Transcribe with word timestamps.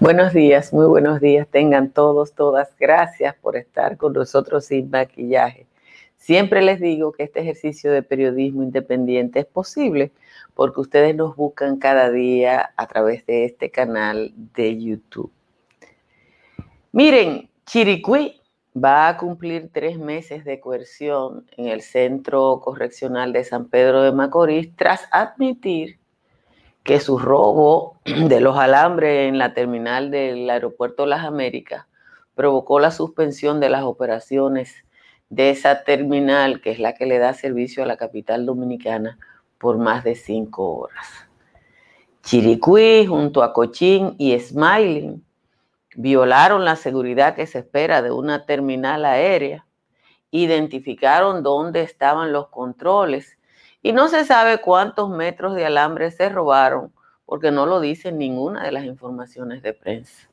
Buenos 0.00 0.32
días, 0.32 0.72
muy 0.72 0.86
buenos 0.86 1.20
días. 1.20 1.48
Tengan 1.48 1.90
todos, 1.90 2.32
todas. 2.32 2.68
Gracias 2.78 3.34
por 3.34 3.56
estar 3.56 3.96
con 3.96 4.12
nosotros 4.12 4.66
sin 4.66 4.88
maquillaje. 4.90 5.66
Siempre 6.16 6.62
les 6.62 6.80
digo 6.80 7.10
que 7.10 7.24
este 7.24 7.40
ejercicio 7.40 7.90
de 7.90 8.04
periodismo 8.04 8.62
independiente 8.62 9.40
es 9.40 9.46
posible 9.46 10.12
porque 10.54 10.82
ustedes 10.82 11.16
nos 11.16 11.34
buscan 11.34 11.78
cada 11.78 12.12
día 12.12 12.72
a 12.76 12.86
través 12.86 13.26
de 13.26 13.44
este 13.44 13.72
canal 13.72 14.32
de 14.36 14.80
YouTube. 14.80 15.32
Miren, 16.92 17.50
Chiricuí 17.66 18.40
va 18.76 19.08
a 19.08 19.16
cumplir 19.16 19.68
tres 19.72 19.98
meses 19.98 20.44
de 20.44 20.60
coerción 20.60 21.44
en 21.56 21.66
el 21.66 21.82
Centro 21.82 22.60
Correccional 22.60 23.32
de 23.32 23.42
San 23.42 23.68
Pedro 23.68 24.02
de 24.02 24.12
Macorís 24.12 24.76
tras 24.76 25.08
admitir 25.10 25.97
que 26.88 27.00
su 27.00 27.18
robo 27.18 28.00
de 28.06 28.40
los 28.40 28.56
alambres 28.56 29.28
en 29.28 29.36
la 29.36 29.52
terminal 29.52 30.10
del 30.10 30.48
aeropuerto 30.48 31.04
Las 31.04 31.22
Américas 31.22 31.84
provocó 32.34 32.80
la 32.80 32.90
suspensión 32.90 33.60
de 33.60 33.68
las 33.68 33.82
operaciones 33.82 34.86
de 35.28 35.50
esa 35.50 35.84
terminal, 35.84 36.62
que 36.62 36.70
es 36.70 36.78
la 36.78 36.94
que 36.94 37.04
le 37.04 37.18
da 37.18 37.34
servicio 37.34 37.82
a 37.82 37.86
la 37.86 37.98
capital 37.98 38.46
dominicana, 38.46 39.18
por 39.58 39.76
más 39.76 40.02
de 40.02 40.14
cinco 40.14 40.78
horas. 40.78 41.28
Chiricuí, 42.22 43.04
junto 43.06 43.42
a 43.42 43.52
Cochín 43.52 44.14
y 44.16 44.40
Smiling, 44.40 45.22
violaron 45.94 46.64
la 46.64 46.76
seguridad 46.76 47.34
que 47.34 47.46
se 47.46 47.58
espera 47.58 48.00
de 48.00 48.12
una 48.12 48.46
terminal 48.46 49.04
aérea, 49.04 49.66
identificaron 50.30 51.42
dónde 51.42 51.82
estaban 51.82 52.32
los 52.32 52.48
controles 52.48 53.37
y 53.82 53.92
no 53.92 54.08
se 54.08 54.24
sabe 54.24 54.58
cuántos 54.58 55.10
metros 55.10 55.54
de 55.54 55.66
alambre 55.66 56.10
se 56.10 56.28
robaron 56.28 56.92
porque 57.26 57.50
no 57.50 57.66
lo 57.66 57.80
dice 57.80 58.10
ninguna 58.10 58.64
de 58.64 58.72
las 58.72 58.84
informaciones 58.84 59.62
de 59.62 59.74
prensa. 59.74 60.28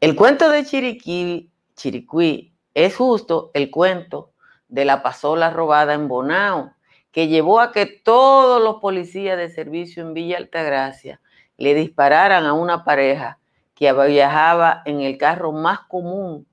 El 0.00 0.16
cuento 0.16 0.50
de 0.50 0.64
Chiriquí, 0.64 1.50
Chiriquí 1.76 2.52
es 2.74 2.96
justo 2.96 3.50
el 3.54 3.70
cuento 3.70 4.32
de 4.68 4.84
la 4.84 5.02
pasola 5.02 5.50
robada 5.50 5.94
en 5.94 6.08
Bonao, 6.08 6.72
que 7.12 7.28
llevó 7.28 7.60
a 7.60 7.72
que 7.72 7.86
todos 7.86 8.60
los 8.60 8.76
policías 8.80 9.38
de 9.38 9.48
servicio 9.48 10.02
en 10.02 10.14
Villa 10.14 10.36
Altagracia 10.36 11.20
le 11.56 11.74
dispararan 11.74 12.44
a 12.44 12.52
una 12.52 12.84
pareja 12.84 13.38
que 13.74 13.92
viajaba 13.92 14.82
en 14.84 15.00
el 15.00 15.16
carro 15.16 15.52
más 15.52 15.80
común 15.80 16.46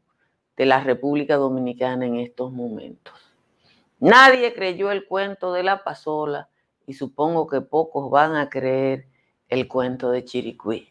de 0.56 0.66
la 0.66 0.82
República 0.82 1.36
Dominicana 1.36 2.06
en 2.06 2.18
estos 2.18 2.52
momentos. 2.52 3.14
Nadie 4.04 4.54
creyó 4.54 4.92
el 4.92 5.06
cuento 5.06 5.54
de 5.54 5.64
la 5.64 5.86
pasola 5.86 6.50
y 6.86 6.92
supongo 6.92 7.48
que 7.48 7.62
pocos 7.62 8.12
van 8.12 8.36
a 8.36 8.50
creer 8.50 9.08
el 9.48 9.70
cuento 9.70 10.12
de 10.12 10.26
Chiricuí. 10.26 10.90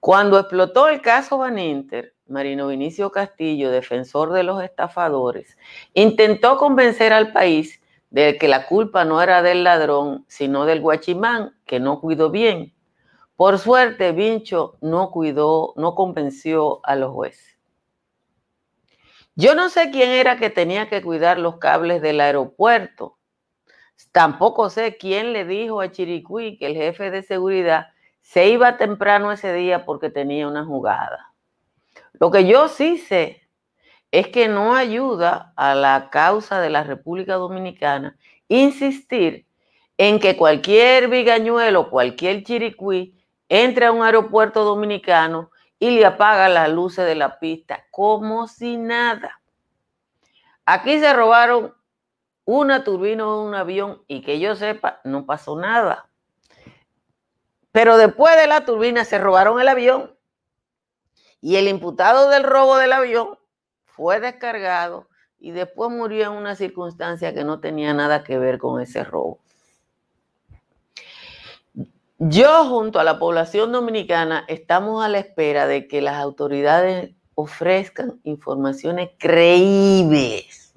Cuando 0.00 0.38
explotó 0.38 0.88
el 0.88 1.02
caso 1.02 1.36
Van 1.36 1.58
Inter, 1.58 2.14
Marino 2.28 2.68
Vinicio 2.68 3.12
Castillo, 3.12 3.70
defensor 3.70 4.32
de 4.32 4.42
los 4.42 4.62
estafadores, 4.62 5.58
intentó 5.92 6.56
convencer 6.56 7.12
al 7.12 7.30
país 7.30 7.82
de 8.08 8.38
que 8.38 8.48
la 8.48 8.66
culpa 8.66 9.04
no 9.04 9.20
era 9.20 9.42
del 9.42 9.62
ladrón, 9.62 10.24
sino 10.28 10.64
del 10.64 10.80
guachimán, 10.80 11.54
que 11.66 11.78
no 11.78 12.00
cuidó 12.00 12.30
bien. 12.30 12.72
Por 13.36 13.58
suerte, 13.58 14.12
Vincho 14.12 14.78
no 14.80 15.10
cuidó, 15.10 15.74
no 15.76 15.94
convenció 15.94 16.80
a 16.84 16.96
los 16.96 17.12
jueces. 17.12 17.59
Yo 19.36 19.54
no 19.54 19.68
sé 19.68 19.90
quién 19.90 20.10
era 20.10 20.36
que 20.36 20.50
tenía 20.50 20.88
que 20.88 21.02
cuidar 21.02 21.38
los 21.38 21.58
cables 21.58 22.02
del 22.02 22.20
aeropuerto. 22.20 23.18
Tampoco 24.12 24.70
sé 24.70 24.96
quién 24.96 25.32
le 25.32 25.44
dijo 25.44 25.80
a 25.80 25.90
Chiricuí 25.90 26.58
que 26.58 26.66
el 26.66 26.74
jefe 26.74 27.10
de 27.10 27.22
seguridad 27.22 27.88
se 28.22 28.48
iba 28.48 28.76
temprano 28.76 29.32
ese 29.32 29.52
día 29.52 29.84
porque 29.84 30.10
tenía 30.10 30.48
una 30.48 30.64
jugada. 30.64 31.32
Lo 32.14 32.30
que 32.30 32.46
yo 32.46 32.68
sí 32.68 32.98
sé 32.98 33.48
es 34.10 34.28
que 34.28 34.48
no 34.48 34.74
ayuda 34.74 35.52
a 35.56 35.74
la 35.74 36.10
causa 36.10 36.60
de 36.60 36.70
la 36.70 36.82
República 36.82 37.34
Dominicana 37.34 38.16
insistir 38.48 39.46
en 39.96 40.18
que 40.18 40.36
cualquier 40.36 41.08
bigañuelo, 41.08 41.90
cualquier 41.90 42.42
chiricuí 42.42 43.14
entre 43.48 43.86
a 43.86 43.92
un 43.92 44.02
aeropuerto 44.02 44.64
dominicano 44.64 45.49
y 45.80 45.90
le 45.90 46.04
apaga 46.04 46.48
las 46.48 46.70
luces 46.70 47.06
de 47.06 47.16
la 47.16 47.40
pista 47.40 47.86
como 47.90 48.46
si 48.46 48.76
nada. 48.76 49.40
Aquí 50.66 51.00
se 51.00 51.12
robaron 51.12 51.74
una 52.44 52.84
turbina 52.84 53.24
de 53.24 53.30
un 53.30 53.54
avión 53.54 54.02
y 54.06 54.20
que 54.20 54.38
yo 54.38 54.54
sepa, 54.54 55.00
no 55.04 55.24
pasó 55.24 55.58
nada. 55.58 56.08
Pero 57.72 57.96
después 57.96 58.36
de 58.36 58.46
la 58.46 58.64
turbina 58.64 59.04
se 59.04 59.18
robaron 59.18 59.58
el 59.58 59.68
avión 59.68 60.14
y 61.40 61.56
el 61.56 61.66
imputado 61.66 62.28
del 62.28 62.44
robo 62.44 62.76
del 62.76 62.92
avión 62.92 63.38
fue 63.84 64.20
descargado 64.20 65.08
y 65.38 65.52
después 65.52 65.90
murió 65.90 66.26
en 66.26 66.32
una 66.32 66.56
circunstancia 66.56 67.32
que 67.32 67.44
no 67.44 67.60
tenía 67.60 67.94
nada 67.94 68.22
que 68.22 68.38
ver 68.38 68.58
con 68.58 68.82
ese 68.82 69.02
robo. 69.02 69.40
Yo 72.22 72.66
junto 72.66 73.00
a 73.00 73.04
la 73.04 73.18
población 73.18 73.72
dominicana 73.72 74.44
estamos 74.46 75.02
a 75.02 75.08
la 75.08 75.20
espera 75.20 75.66
de 75.66 75.88
que 75.88 76.02
las 76.02 76.16
autoridades 76.16 77.14
ofrezcan 77.34 78.20
informaciones 78.24 79.08
creíbles. 79.18 80.74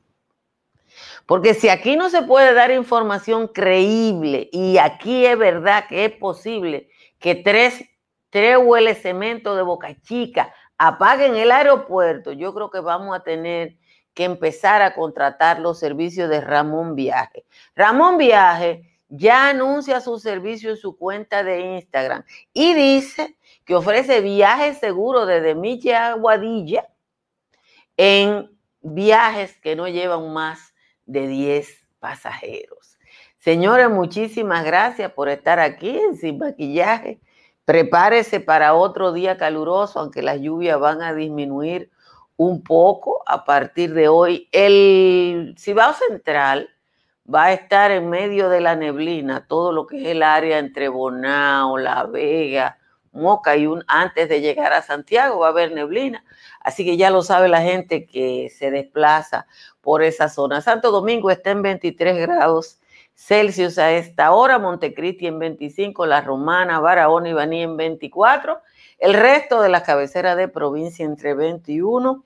Porque 1.26 1.54
si 1.54 1.68
aquí 1.68 1.98
no 1.98 2.10
se 2.10 2.22
puede 2.22 2.54
dar 2.54 2.72
información 2.72 3.50
creíble 3.50 4.48
y 4.54 4.78
aquí 4.78 5.26
es 5.26 5.38
verdad 5.38 5.86
que 5.90 6.06
es 6.06 6.14
posible 6.14 6.88
que 7.20 7.36
tres, 7.36 7.90
tres 8.30 8.58
huele 8.58 8.96
cemento 8.96 9.54
de 9.58 9.64
Boca 9.64 9.94
Chica 10.02 10.54
apaguen 10.78 11.36
el 11.36 11.52
aeropuerto, 11.52 12.32
yo 12.32 12.54
creo 12.54 12.72
que 12.72 12.80
vamos 12.80 13.14
a 13.14 13.20
tener 13.22 13.76
que 14.14 14.24
empezar 14.24 14.82
a 14.82 14.96
contratar 14.96 15.60
los 15.60 15.78
servicios 15.78 16.30
de 16.30 16.40
Ramón 16.40 16.96
Viaje. 16.96 17.44
Ramón 17.76 18.18
Viaje 18.18 18.93
ya 19.16 19.50
anuncia 19.50 20.02
su 20.02 20.18
servicio 20.18 20.72
en 20.72 20.78
su 20.78 20.98
cuenta 20.98 21.44
de 21.44 21.76
Instagram 21.76 22.24
y 22.52 22.74
dice 22.74 23.38
que 23.64 23.76
ofrece 23.76 24.22
viajes 24.22 24.80
seguros 24.80 25.28
desde 25.28 25.54
Milla 25.54 26.10
a 26.10 26.14
Guadilla 26.14 26.90
en 27.96 28.50
viajes 28.82 29.56
que 29.60 29.76
no 29.76 29.88
llevan 29.88 30.34
más 30.34 30.74
de 31.06 31.28
10 31.28 31.86
pasajeros. 32.00 32.98
Señores, 33.38 33.88
muchísimas 33.92 34.66
gracias 34.66 35.12
por 35.12 35.30
estar 35.30 35.60
aquí 35.60 36.00
Sin 36.20 36.40
Maquillaje. 36.40 37.22
Prepárese 37.66 38.40
para 38.40 38.74
otro 38.74 39.14
día 39.14 39.38
caluroso, 39.38 40.00
aunque 40.00 40.24
las 40.24 40.42
lluvias 40.42 40.80
van 40.80 41.04
a 41.04 41.14
disminuir 41.14 41.92
un 42.36 42.64
poco 42.64 43.22
a 43.28 43.46
partir 43.46 43.94
de 43.94 44.08
hoy. 44.08 44.50
El 44.52 45.54
Cibao 45.60 45.94
Central 45.94 46.73
va 47.32 47.46
a 47.46 47.54
estar 47.54 47.92
en 47.92 48.10
medio 48.10 48.50
de 48.50 48.62
la 48.62 48.76
neblina, 48.76 49.46
todo 49.48 49.72
lo 49.72 49.88
que 49.88 50.02
es 50.02 50.08
el 50.08 50.24
área 50.24 50.60
entre 50.60 50.90
Bonao, 50.90 51.78
La 51.78 52.04
Vega, 52.04 52.78
Moca 53.12 53.56
y 53.56 53.68
un, 53.68 53.84
antes 53.88 54.28
de 54.28 54.42
llegar 54.42 54.74
a 54.74 54.82
Santiago 54.82 55.40
va 55.40 55.48
a 55.48 55.50
haber 55.52 55.72
neblina. 55.72 56.24
Así 56.60 56.84
que 56.84 56.98
ya 56.98 57.12
lo 57.12 57.22
sabe 57.22 57.48
la 57.48 57.62
gente 57.62 58.06
que 58.06 58.50
se 58.50 58.72
desplaza 58.72 59.46
por 59.82 60.02
esa 60.04 60.30
zona. 60.30 60.62
Santo 60.62 60.92
Domingo 60.92 61.30
está 61.30 61.52
en 61.52 61.62
23 61.62 62.18
grados 62.18 62.80
Celsius 63.16 63.78
a 63.78 63.92
esta 63.92 64.32
hora, 64.32 64.58
Montecristi 64.58 65.28
en 65.28 65.40
25, 65.40 66.06
La 66.06 66.22
Romana, 66.22 66.80
Barahona 66.80 67.30
y 67.30 67.34
Baní 67.34 67.62
en 67.62 67.78
24. 67.78 68.60
El 68.98 69.14
resto 69.14 69.62
de 69.62 69.70
las 69.70 69.84
cabeceras 69.84 70.36
de 70.36 70.48
provincia 70.48 71.06
entre 71.06 71.36
21 71.36 72.26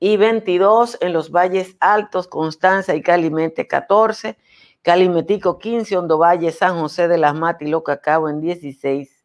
y 0.00 0.16
22 0.16 0.98
en 1.00 1.12
los 1.12 1.30
valles 1.30 1.76
altos, 1.80 2.28
Constanza 2.28 2.94
y 2.94 3.02
Calimete 3.02 3.66
14, 3.66 4.36
Calimetico 4.82 5.58
15, 5.58 5.96
Hondo 5.96 6.18
Valle, 6.18 6.52
San 6.52 6.78
José 6.78 7.08
de 7.08 7.18
las 7.18 7.34
Matas 7.34 7.62
y 7.62 7.70
Locacao 7.70 8.28
en 8.28 8.40
16, 8.40 9.24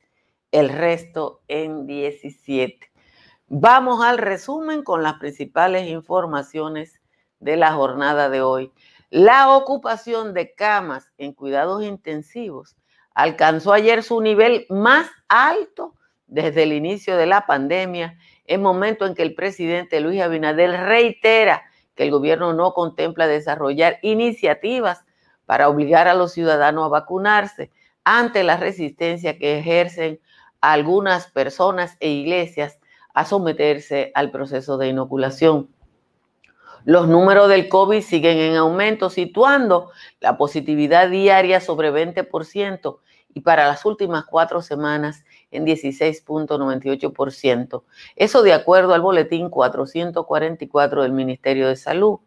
el 0.51 0.69
resto 0.69 1.41
en 1.47 1.85
17. 1.85 2.91
Vamos 3.47 4.03
al 4.03 4.17
resumen 4.17 4.83
con 4.83 5.03
las 5.03 5.15
principales 5.15 5.87
informaciones 5.87 7.01
de 7.39 7.57
la 7.57 7.73
jornada 7.73 8.29
de 8.29 8.41
hoy. 8.41 8.71
La 9.09 9.55
ocupación 9.55 10.33
de 10.33 10.55
camas 10.55 11.11
en 11.19 11.33
cuidados 11.33 11.83
intensivos 11.83 12.75
alcanzó 13.13 13.73
ayer 13.73 14.01
su 14.01 14.21
nivel 14.21 14.65
más 14.69 15.07
alto 15.27 15.93
desde 16.25 16.63
el 16.63 16.73
inicio 16.73 17.15
de 17.15 17.27
la 17.27 17.45
pandemia, 17.45 18.17
en 18.45 18.62
momento 18.62 19.06
en 19.06 19.16
que 19.16 19.24
el 19.24 19.36
presidente 19.36 20.01
Luis 20.01 20.22
Abinader 20.22 20.72
reitera 20.72 21.63
que 21.95 22.04
el 22.04 22.12
gobierno 22.12 22.54
no 22.54 22.74
contempla 22.74 23.28
desarrollar 23.28 24.00
iniciativas 24.01 25.06
para 25.45 25.69
obligar 25.69 26.07
a 26.07 26.13
los 26.13 26.34
ciudadanos 26.34 26.86
a 26.86 26.90
vacunarse 26.90 27.72
ante 28.04 28.44
la 28.44 28.57
resistencia 28.57 29.38
que 29.38 29.60
ejercen 29.60 30.19
algunas 30.62 31.28
personas 31.28 31.98
e 32.00 32.10
iglesias 32.10 32.80
a 33.13 33.25
someterse 33.25 34.12
al 34.16 34.31
proceso 34.31 34.78
de 34.78 34.88
inoculación. 34.88 35.69
Los 36.86 37.07
números 37.07 37.48
del 37.48 37.69
COVID 37.69 38.01
siguen 38.01 38.38
en 38.40 38.56
aumento, 38.56 39.10
situando 39.10 39.92
la 40.19 40.38
positividad 40.38 41.10
diaria 41.10 41.62
sobre 41.62 41.92
20% 41.92 42.98
y 43.33 43.41
para 43.41 43.68
las 43.68 43.83
últimas 43.85 44.24
cuatro 44.25 44.62
semanas 44.62 45.25
en 45.51 45.65
16.98%. 45.65 47.83
Eso 48.15 48.44
de 48.44 48.53
acuerdo 48.53 48.94
al 48.94 49.01
boletín 49.01 49.50
444 49.50 51.03
del 51.03 51.12
Ministerio 51.12 51.68
de 51.68 51.75
Salud. 51.75 52.19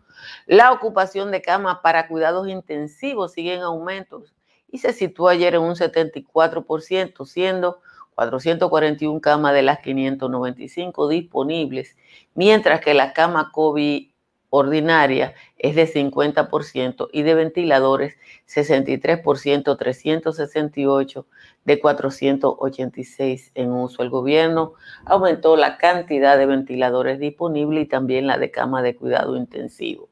La 0.46 0.72
ocupación 0.72 1.30
de 1.30 1.40
camas 1.42 1.78
para 1.82 2.08
cuidados 2.08 2.48
intensivos 2.48 3.32
sigue 3.32 3.54
en 3.54 3.62
aumento 3.62 4.24
y 4.70 4.78
se 4.78 4.92
situó 4.92 5.28
ayer 5.28 5.54
en 5.54 5.62
un 5.62 5.74
74%, 5.74 7.26
siendo 7.26 7.80
441 8.16 9.20
camas 9.20 9.54
de 9.54 9.62
las 9.62 9.78
595 9.80 11.08
disponibles, 11.08 11.96
mientras 12.34 12.80
que 12.80 12.94
la 12.94 13.12
cama 13.12 13.50
COVID 13.52 14.10
ordinaria 14.56 15.34
es 15.58 15.74
de 15.74 15.86
50% 15.86 17.08
y 17.12 17.22
de 17.22 17.34
ventiladores 17.34 18.16
63%, 18.48 19.76
368 19.78 21.26
de 21.64 21.80
486 21.80 23.52
en 23.54 23.72
uso. 23.72 24.02
El 24.02 24.10
gobierno 24.10 24.74
aumentó 25.04 25.56
la 25.56 25.78
cantidad 25.78 26.38
de 26.38 26.46
ventiladores 26.46 27.18
disponibles 27.18 27.84
y 27.84 27.88
también 27.88 28.26
la 28.26 28.38
de 28.38 28.50
cama 28.50 28.82
de 28.82 28.96
cuidado 28.96 29.36
intensivo. 29.36 30.08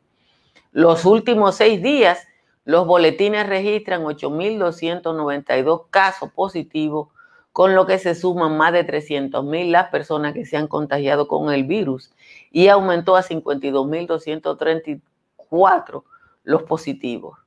Los 0.73 1.05
últimos 1.05 1.55
seis 1.55 1.83
días, 1.83 2.27
los 2.65 2.87
boletines 2.87 3.47
registran 3.47 4.03
8.292 4.03 5.87
casos 5.91 6.33
positivos 6.33 7.14
con 7.55 7.75
lo 7.77 7.87
que 7.87 7.99
se 8.01 8.17
suman 8.17 8.57
más 8.57 8.73
de 8.73 8.85
300.000 8.85 9.71
las 9.71 9.91
personas 9.91 10.35
que 10.35 10.45
se 10.45 10.57
han 10.57 10.67
contagiado 10.67 11.29
con 11.29 11.55
el 11.55 11.63
virus 11.63 12.13
y 12.51 12.67
aumentó 12.67 13.15
a 13.15 13.23
52.234 13.23 16.03
los 16.43 16.65
positivos. 16.65 17.39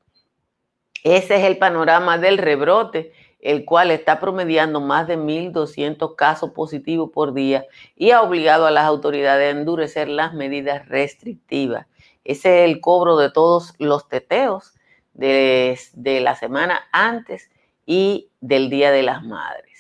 Ese 1.04 1.36
es 1.36 1.44
el 1.44 1.57
panorama 1.57 2.18
del 2.18 2.38
rebrote, 2.38 3.12
el 3.42 3.65
cual 3.65 3.92
está 3.92 4.21
promediando 4.21 4.80
más 4.80 5.09
de 5.09 5.18
1.200 5.18 6.15
casos 6.15 6.51
positivos 6.51 7.09
por 7.13 7.33
día 7.33 7.65
y 7.98 8.12
ha 8.12 8.21
obligado 8.21 8.65
a 8.65 8.71
las 8.71 8.86
autoridades 8.86 9.54
a 9.54 9.59
endurecer 9.59 10.07
las 10.07 10.33
medidas 10.33 10.88
restrictivas. 10.88 11.86
Ese 12.24 12.63
es 12.63 12.69
el 12.69 12.80
cobro 12.80 13.18
de 13.18 13.30
todos 13.30 13.74
los 13.77 14.07
teteos 14.07 14.74
de, 15.13 15.77
de 15.95 16.21
la 16.21 16.36
semana 16.36 16.88
antes 16.94 17.51
y 17.86 18.30
del 18.39 18.69
Día 18.69 18.92
de 18.92 19.04
las 19.04 19.21
Madres. 19.21 19.76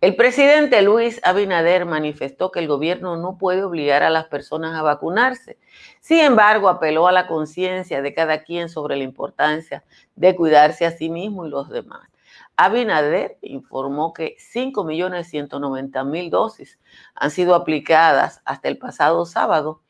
El 0.00 0.16
presidente 0.16 0.80
Luis 0.80 1.20
Abinader 1.24 1.84
manifestó 1.84 2.50
que 2.50 2.60
el 2.60 2.68
gobierno 2.68 3.18
no 3.18 3.36
puede 3.36 3.62
obligar 3.62 4.02
a 4.02 4.08
las 4.08 4.28
personas 4.28 4.74
a 4.74 4.80
vacunarse. 4.80 5.58
Sin 6.00 6.20
embargo, 6.20 6.70
apeló 6.70 7.06
a 7.06 7.12
la 7.12 7.26
conciencia 7.26 8.00
de 8.00 8.14
cada 8.14 8.42
quien 8.42 8.70
sobre 8.70 8.96
la 8.96 9.04
importancia 9.04 9.84
de 10.16 10.34
cuidarse 10.34 10.86
a 10.86 10.92
sí 10.92 11.10
mismo 11.10 11.44
y 11.44 11.50
los 11.50 11.68
demás. 11.68 12.08
Abinader 12.56 13.36
informó 13.42 14.14
que 14.14 14.36
5.190.000 14.38 16.30
dosis 16.30 16.78
han 17.14 17.30
sido 17.30 17.54
aplicadas 17.54 18.40
hasta 18.46 18.68
el 18.68 18.78
pasado 18.78 19.26
sábado, 19.26 19.82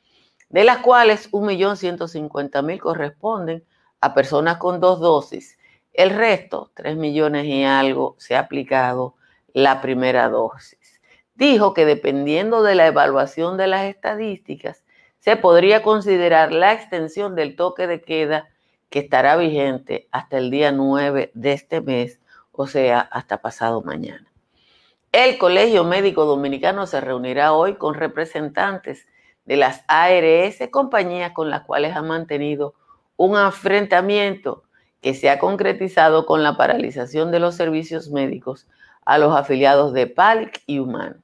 de 0.48 0.64
las 0.64 0.78
cuales 0.78 1.30
1.150.000 1.30 2.80
corresponden 2.80 3.64
a 4.00 4.12
personas 4.12 4.56
con 4.56 4.80
dos 4.80 4.98
dosis. 4.98 5.56
El 5.92 6.10
resto, 6.10 6.72
3 6.74 6.96
millones 6.96 7.44
y 7.44 7.62
algo, 7.62 8.16
se 8.18 8.34
ha 8.34 8.40
aplicado 8.40 9.14
la 9.54 9.80
primera 9.80 10.28
dosis. 10.28 11.00
Dijo 11.34 11.74
que 11.74 11.86
dependiendo 11.86 12.62
de 12.62 12.74
la 12.74 12.86
evaluación 12.86 13.56
de 13.56 13.66
las 13.66 13.84
estadísticas, 13.84 14.84
se 15.20 15.36
podría 15.36 15.82
considerar 15.82 16.52
la 16.52 16.72
extensión 16.72 17.34
del 17.34 17.56
toque 17.56 17.86
de 17.86 18.00
queda 18.00 18.48
que 18.88 18.98
estará 19.00 19.36
vigente 19.36 20.08
hasta 20.10 20.38
el 20.38 20.50
día 20.50 20.72
9 20.72 21.30
de 21.34 21.52
este 21.52 21.80
mes, 21.80 22.20
o 22.52 22.66
sea, 22.66 23.00
hasta 23.00 23.40
pasado 23.40 23.82
mañana. 23.82 24.30
El 25.12 25.38
Colegio 25.38 25.84
Médico 25.84 26.24
Dominicano 26.24 26.86
se 26.86 27.00
reunirá 27.00 27.52
hoy 27.52 27.74
con 27.74 27.94
representantes 27.94 29.06
de 29.44 29.56
las 29.56 29.84
ARS, 29.88 30.68
compañías 30.70 31.32
con 31.32 31.50
las 31.50 31.62
cuales 31.62 31.96
ha 31.96 32.02
mantenido 32.02 32.74
un 33.16 33.36
enfrentamiento 33.36 34.64
que 35.00 35.14
se 35.14 35.30
ha 35.30 35.38
concretizado 35.38 36.26
con 36.26 36.42
la 36.42 36.56
paralización 36.56 37.30
de 37.30 37.40
los 37.40 37.54
servicios 37.54 38.10
médicos 38.10 38.68
a 39.10 39.18
los 39.18 39.34
afiliados 39.34 39.92
de 39.92 40.06
PALIC 40.06 40.62
y 40.66 40.78
Humano. 40.78 41.16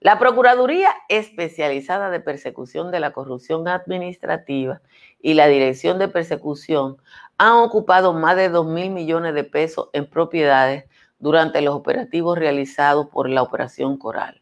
La 0.00 0.18
Procuraduría 0.18 0.88
Especializada 1.10 2.08
de 2.08 2.18
Persecución 2.18 2.90
de 2.90 2.98
la 2.98 3.12
Corrupción 3.12 3.68
Administrativa 3.68 4.80
y 5.20 5.34
la 5.34 5.48
Dirección 5.48 5.98
de 5.98 6.08
Persecución 6.08 6.96
han 7.36 7.52
ocupado 7.52 8.14
más 8.14 8.36
de 8.36 8.48
2 8.48 8.68
mil 8.68 8.88
millones 8.90 9.34
de 9.34 9.44
pesos 9.44 9.90
en 9.92 10.08
propiedades 10.08 10.86
durante 11.18 11.60
los 11.60 11.74
operativos 11.74 12.38
realizados 12.38 13.08
por 13.08 13.28
la 13.28 13.42
Operación 13.42 13.98
Coral. 13.98 14.40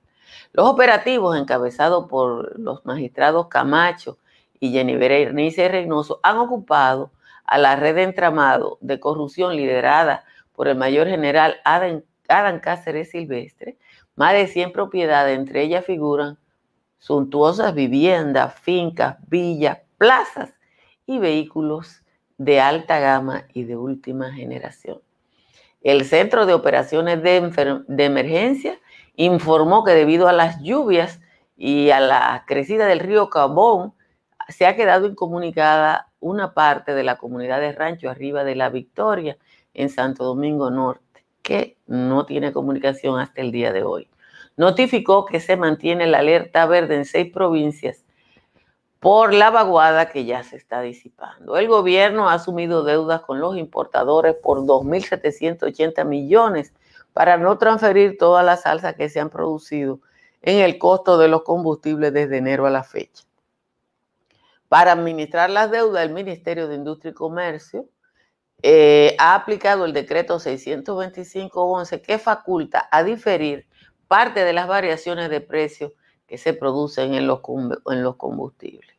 Los 0.53 0.69
operativos 0.69 1.37
encabezados 1.37 2.09
por 2.09 2.57
los 2.61 2.87
magistrados 2.87 3.49
Camacho 3.49 4.19
y 4.61 4.71
Jenny 4.71 4.95
Berenice 4.95 5.69
Reynoso 5.69 6.21
han 6.23 6.37
ocupado 6.37 7.11
a 7.45 7.59
la 7.59 7.75
red 7.75 7.97
de 7.97 8.05
entramado 8.05 8.79
de 8.81 9.01
corrupción 9.01 9.57
liderada 9.57 10.25
por 10.55 10.69
el 10.69 10.77
mayor 10.77 11.09
general 11.09 11.57
Adam, 11.65 12.61
Cáceres 12.61 13.11
Silvestre, 13.11 13.77
más 14.17 14.33
de 14.33 14.47
100 14.47 14.73
propiedades, 14.73 15.37
entre 15.37 15.63
ellas 15.63 15.85
figuran 15.85 16.39
suntuosas 16.99 17.75
viviendas, 17.75 18.55
fincas, 18.61 19.17
villas, 19.29 19.79
plazas 19.99 20.55
y 21.07 21.19
vehículos 21.19 22.03
de 22.39 22.61
alta 22.61 22.99
gama 22.99 23.45
y 23.53 23.65
de 23.65 23.77
última 23.77 24.33
generación. 24.33 25.01
El 25.83 26.05
Centro 26.07 26.47
de 26.47 26.55
Operaciones 26.55 27.23
de, 27.23 27.85
de, 27.89 28.05
Emergencia 28.05 28.79
informó 29.17 29.85
que 29.85 29.93
debido 29.93 30.29
a 30.29 30.33
las 30.33 30.63
lluvias 30.63 31.21
y 31.57 31.91
a 31.91 32.01
la 32.01 32.45
crecida 32.47 32.87
del 32.87 33.01
río 33.01 33.29
Cabón, 33.29 33.93
se 34.49 34.67
ha 34.67 34.77
quedado 34.77 35.07
incomunicada 35.07 36.11
una 36.21 36.55
parte 36.55 36.95
de 36.95 37.05
la 37.05 37.17
comunidad 37.17 37.61
de 37.61 37.73
Rancho 37.73 38.09
Arriba 38.09 38.45
de 38.45 38.55
la 38.55 38.71
Victoria 38.71 39.37
en 39.75 39.91
Santo 39.91 40.25
Domingo 40.25 40.71
Norte, 40.71 41.25
que 41.43 41.77
no 41.87 42.25
tiene 42.25 42.53
comunicación 42.53 43.19
hasta 43.21 43.43
el 43.43 43.53
día 43.53 43.73
de 43.73 43.83
hoy. 43.83 44.09
Notificó 44.57 45.27
que 45.27 45.41
se 45.41 45.57
mantiene 45.57 46.07
la 46.07 46.19
alerta 46.19 46.65
verde 46.67 46.97
en 46.97 47.05
seis 47.05 47.33
provincias 47.33 48.05
por 49.01 49.35
la 49.35 49.51
vaguada 49.51 50.09
que 50.09 50.25
ya 50.25 50.43
se 50.43 50.57
está 50.57 50.81
disipando. 50.81 51.59
El 51.59 51.69
gobierno 51.69 52.31
ha 52.31 52.35
asumido 52.35 52.85
deudas 52.85 53.21
con 53.21 53.39
los 53.39 53.59
importadores 53.59 54.35
por 54.35 54.61
2.780 54.61 56.07
millones 56.07 56.73
para 57.13 57.37
no 57.37 57.59
transferir 57.59 58.17
toda 58.17 58.43
la 58.43 58.57
salsa 58.57 58.95
que 58.95 59.11
se 59.11 59.21
han 59.21 59.29
producido 59.29 60.01
en 60.41 60.61
el 60.61 60.79
costo 60.79 61.19
de 61.19 61.29
los 61.29 61.43
combustibles 61.43 62.13
desde 62.13 62.39
enero 62.39 62.67
a 62.67 62.71
la 62.71 62.83
fecha. 62.83 63.25
Para 64.69 64.93
administrar 64.93 65.51
las 65.51 65.71
deudas, 65.71 66.03
el 66.03 66.13
Ministerio 66.13 66.67
de 66.67 66.77
Industria 66.77 67.11
y 67.11 67.15
Comercio 67.15 67.87
eh, 68.63 69.15
ha 69.19 69.35
aplicado 69.35 69.85
el 69.85 69.93
decreto 69.93 70.39
625-11 70.39 72.01
que 72.01 72.19
faculta 72.19 72.89
a 72.91 73.03
diferir 73.03 73.67
parte 74.09 74.45
de 74.45 74.53
las 74.53 74.69
variaciones 74.69 75.31
de 75.31 75.41
precio 75.41 75.93
que 76.27 76.39
se 76.39 76.55
producen 76.55 77.15
en 77.15 77.27
los, 77.27 77.41
en 77.91 78.03
los 78.03 78.17
combustibles. 78.17 78.95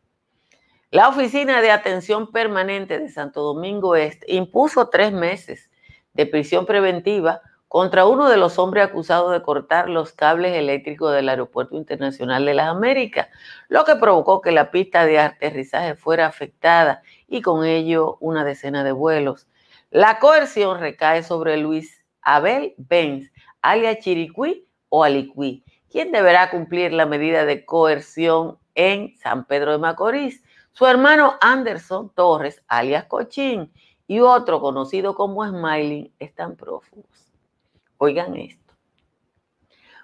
La 0.92 1.10
Oficina 1.10 1.62
de 1.62 1.72
Atención 1.72 2.32
Permanente 2.32 3.00
de 3.00 3.10
Santo 3.10 3.42
Domingo 3.42 3.96
Este 3.96 4.34
impuso 4.34 4.90
tres 4.90 5.12
meses 5.12 5.70
de 6.14 6.26
prisión 6.26 6.66
preventiva 6.66 7.42
contra 7.68 8.06
uno 8.06 8.30
de 8.30 8.38
los 8.38 8.58
hombres 8.60 8.86
acusados 8.86 9.34
de 9.34 9.42
cortar 9.42 9.90
los 9.90 10.14
cables 10.14 10.54
eléctricos 10.54 11.14
del 11.14 11.28
Aeropuerto 11.28 11.76
Internacional 11.76 12.46
de 12.46 12.54
las 12.54 12.70
Américas, 12.70 13.28
lo 13.68 13.84
que 13.84 13.98
provocó 13.98 14.40
que 14.40 14.54
la 14.54 14.72
pista 14.72 15.06
de 15.06 15.20
aterrizaje 15.20 15.96
fuera 15.96 16.28
afectada 16.28 17.02
y 17.28 17.42
con 17.42 17.66
ello 17.66 18.18
una 18.20 18.44
decena 18.44 18.84
de 18.84 18.92
vuelos. 18.92 19.48
La 19.92 20.20
coerción 20.20 20.80
recae 20.80 21.24
sobre 21.24 21.58
Luis 21.58 22.04
Abel 22.22 22.74
Benz, 22.78 23.32
alias 23.62 24.00
Chiricuí 24.00 24.68
o 24.90 25.04
Alicuí, 25.04 25.64
quien 25.90 26.12
deberá 26.12 26.50
cumplir 26.50 26.92
la 26.92 27.06
medida 27.06 27.46
de 27.46 27.66
coerción 27.66 28.58
en 28.76 29.16
San 29.18 29.46
Pedro 29.46 29.72
de 29.72 29.78
Macorís. 29.78 30.44
Su 30.74 30.86
hermano 30.86 31.36
Anderson 31.40 32.12
Torres, 32.14 32.62
alias 32.68 33.06
Cochín, 33.06 33.72
y 34.08 34.20
otro 34.20 34.60
conocido 34.60 35.16
como 35.16 35.46
Smiling 35.46 36.12
están 36.20 36.56
prófugos. 36.56 37.32
Oigan 37.98 38.36
esto. 38.36 38.74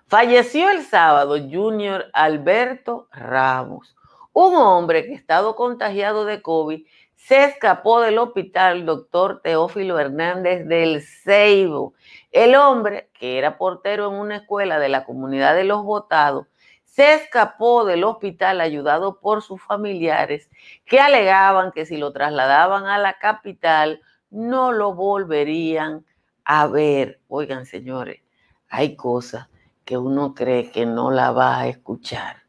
Falleció 0.07 0.69
el 0.69 0.83
sábado 0.83 1.37
Junior 1.37 2.05
Alberto 2.13 3.07
Ramos, 3.11 3.95
un 4.33 4.55
hombre 4.55 5.05
que 5.05 5.13
estado 5.13 5.55
contagiado 5.55 6.25
de 6.25 6.41
COVID 6.41 6.85
se 7.27 7.43
escapó 7.45 8.01
del 8.01 8.17
hospital 8.17 8.85
doctor 8.85 9.41
Teófilo 9.43 9.99
Hernández 9.99 10.67
del 10.67 11.03
Ceibo. 11.03 11.93
El 12.31 12.55
hombre, 12.55 13.09
que 13.13 13.37
era 13.37 13.59
portero 13.59 14.09
en 14.09 14.19
una 14.19 14.37
escuela 14.37 14.79
de 14.79 14.89
la 14.89 15.05
comunidad 15.05 15.55
de 15.55 15.63
los 15.63 15.83
votados, 15.83 16.47
se 16.83 17.13
escapó 17.13 17.85
del 17.85 18.03
hospital 18.03 18.59
ayudado 18.59 19.19
por 19.19 19.43
sus 19.43 19.61
familiares 19.61 20.49
que 20.85 20.99
alegaban 20.99 21.71
que 21.71 21.85
si 21.85 21.97
lo 21.97 22.11
trasladaban 22.11 22.87
a 22.87 22.97
la 22.97 23.13
capital 23.19 24.01
no 24.31 24.71
lo 24.71 24.95
volverían 24.95 26.03
a 26.43 26.67
ver. 26.67 27.21
Oigan, 27.27 27.67
señores, 27.67 28.21
hay 28.67 28.95
cosas 28.95 29.47
que 29.85 29.95
uno 29.95 30.33
cree 30.33 30.71
que 30.71 30.87
no 30.87 31.11
la 31.11 31.31
va 31.31 31.59
a 31.59 31.67
escuchar 31.67 32.40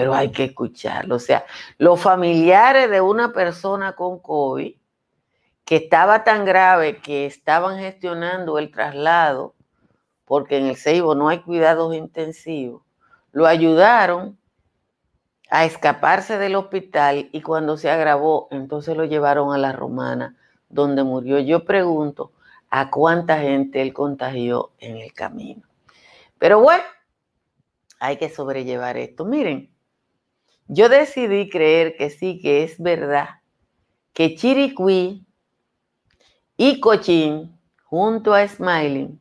pero 0.00 0.14
hay 0.14 0.30
que 0.32 0.44
escucharlo. 0.44 1.16
O 1.16 1.18
sea, 1.18 1.44
los 1.76 2.00
familiares 2.00 2.90
de 2.90 3.02
una 3.02 3.34
persona 3.34 3.92
con 3.92 4.18
COVID 4.18 4.74
que 5.66 5.76
estaba 5.76 6.24
tan 6.24 6.46
grave 6.46 6.96
que 7.02 7.26
estaban 7.26 7.78
gestionando 7.78 8.58
el 8.58 8.70
traslado, 8.70 9.54
porque 10.24 10.56
en 10.56 10.66
el 10.66 10.76
Ceibo 10.76 11.14
no 11.14 11.28
hay 11.28 11.40
cuidados 11.40 11.94
intensivos, 11.94 12.82
lo 13.32 13.46
ayudaron 13.46 14.38
a 15.50 15.66
escaparse 15.66 16.38
del 16.38 16.56
hospital 16.56 17.28
y 17.30 17.42
cuando 17.42 17.76
se 17.76 17.90
agravó, 17.90 18.48
entonces 18.50 18.96
lo 18.96 19.04
llevaron 19.04 19.52
a 19.52 19.58
la 19.58 19.72
romana, 19.72 20.34
donde 20.70 21.04
murió. 21.04 21.38
Yo 21.40 21.66
pregunto 21.66 22.32
a 22.70 22.88
cuánta 22.88 23.38
gente 23.38 23.82
él 23.82 23.92
contagió 23.92 24.70
en 24.78 24.96
el 24.96 25.12
camino. 25.12 25.62
Pero 26.38 26.60
bueno, 26.60 26.84
hay 27.98 28.16
que 28.16 28.30
sobrellevar 28.30 28.96
esto. 28.96 29.26
Miren, 29.26 29.70
yo 30.72 30.88
decidí 30.88 31.50
creer 31.50 31.96
que 31.96 32.10
sí, 32.10 32.38
que 32.40 32.62
es 32.62 32.80
verdad, 32.80 33.40
que 34.12 34.36
Chiriquí 34.36 35.26
y 36.56 36.78
Cochín, 36.78 37.60
junto 37.82 38.34
a 38.34 38.46
Smiling, 38.46 39.20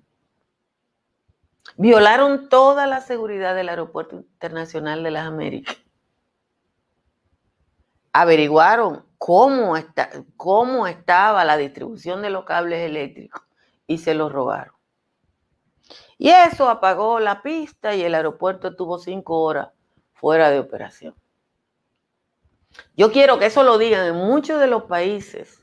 violaron 1.75 2.49
toda 2.49 2.85
la 2.85 3.01
seguridad 3.01 3.55
del 3.55 3.69
Aeropuerto 3.69 4.17
Internacional 4.17 5.01
de 5.01 5.09
las 5.09 5.25
Américas. 5.25 5.75
Averiguaron 8.13 9.03
cómo, 9.17 9.75
está, 9.75 10.11
cómo 10.37 10.85
estaba 10.85 11.43
la 11.45 11.57
distribución 11.57 12.21
de 12.21 12.29
los 12.29 12.45
cables 12.45 12.81
eléctricos 12.81 13.41
y 13.87 13.97
se 13.97 14.13
los 14.13 14.31
robaron. 14.31 14.75
Y 16.19 16.29
eso 16.29 16.69
apagó 16.69 17.19
la 17.19 17.41
pista 17.41 17.95
y 17.95 18.03
el 18.03 18.13
aeropuerto 18.13 18.75
tuvo 18.75 18.99
cinco 18.99 19.41
horas 19.41 19.69
fuera 20.13 20.51
de 20.51 20.59
operación. 20.59 21.15
Yo 22.95 23.11
quiero 23.11 23.39
que 23.39 23.47
eso 23.47 23.63
lo 23.63 23.77
digan 23.77 24.05
en 24.07 24.15
muchos 24.15 24.59
de 24.59 24.67
los 24.67 24.83
países 24.83 25.61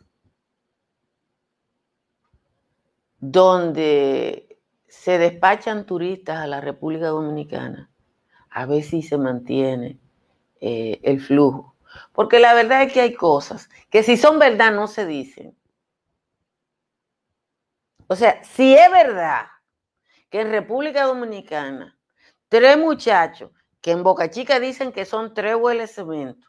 donde 3.18 4.58
se 4.88 5.18
despachan 5.18 5.86
turistas 5.86 6.38
a 6.38 6.46
la 6.46 6.60
República 6.60 7.08
Dominicana, 7.08 7.90
a 8.50 8.66
ver 8.66 8.82
si 8.82 9.02
se 9.02 9.18
mantiene 9.18 9.98
eh, 10.60 11.00
el 11.02 11.20
flujo. 11.20 11.74
Porque 12.12 12.40
la 12.40 12.54
verdad 12.54 12.82
es 12.82 12.92
que 12.92 13.00
hay 13.00 13.14
cosas 13.14 13.68
que 13.90 14.02
si 14.02 14.16
son 14.16 14.38
verdad 14.38 14.72
no 14.72 14.86
se 14.86 15.06
dicen. 15.06 15.56
O 18.08 18.16
sea, 18.16 18.42
si 18.44 18.74
es 18.76 18.90
verdad 18.90 19.46
que 20.30 20.40
en 20.40 20.50
República 20.50 21.04
Dominicana 21.04 21.98
tres 22.48 22.78
muchachos 22.78 23.50
que 23.80 23.90
en 23.90 24.02
Boca 24.02 24.30
Chica 24.30 24.60
dicen 24.60 24.92
que 24.92 25.04
son 25.04 25.34
tres 25.34 25.56
hueles 25.56 25.94
cemento, 25.94 26.46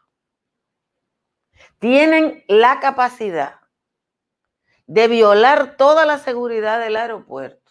tienen 1.79 2.43
la 2.47 2.79
capacidad 2.79 3.59
de 4.85 5.07
violar 5.07 5.77
toda 5.77 6.05
la 6.05 6.17
seguridad 6.17 6.79
del 6.79 6.95
aeropuerto 6.95 7.67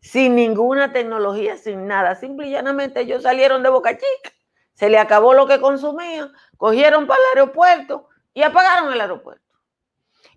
sin 0.00 0.34
ninguna 0.34 0.92
tecnología, 0.92 1.56
sin 1.56 1.86
nada. 1.86 2.14
Simple 2.14 2.48
y 2.48 2.50
llanamente 2.50 3.00
ellos 3.00 3.22
salieron 3.22 3.62
de 3.62 3.68
Boca 3.68 3.96
Chica, 3.96 4.34
se 4.74 4.88
le 4.88 4.98
acabó 4.98 5.34
lo 5.34 5.46
que 5.46 5.60
consumían, 5.60 6.32
cogieron 6.56 7.06
para 7.06 7.20
el 7.20 7.38
aeropuerto 7.38 8.08
y 8.32 8.42
apagaron 8.42 8.92
el 8.92 9.00
aeropuerto. 9.00 9.44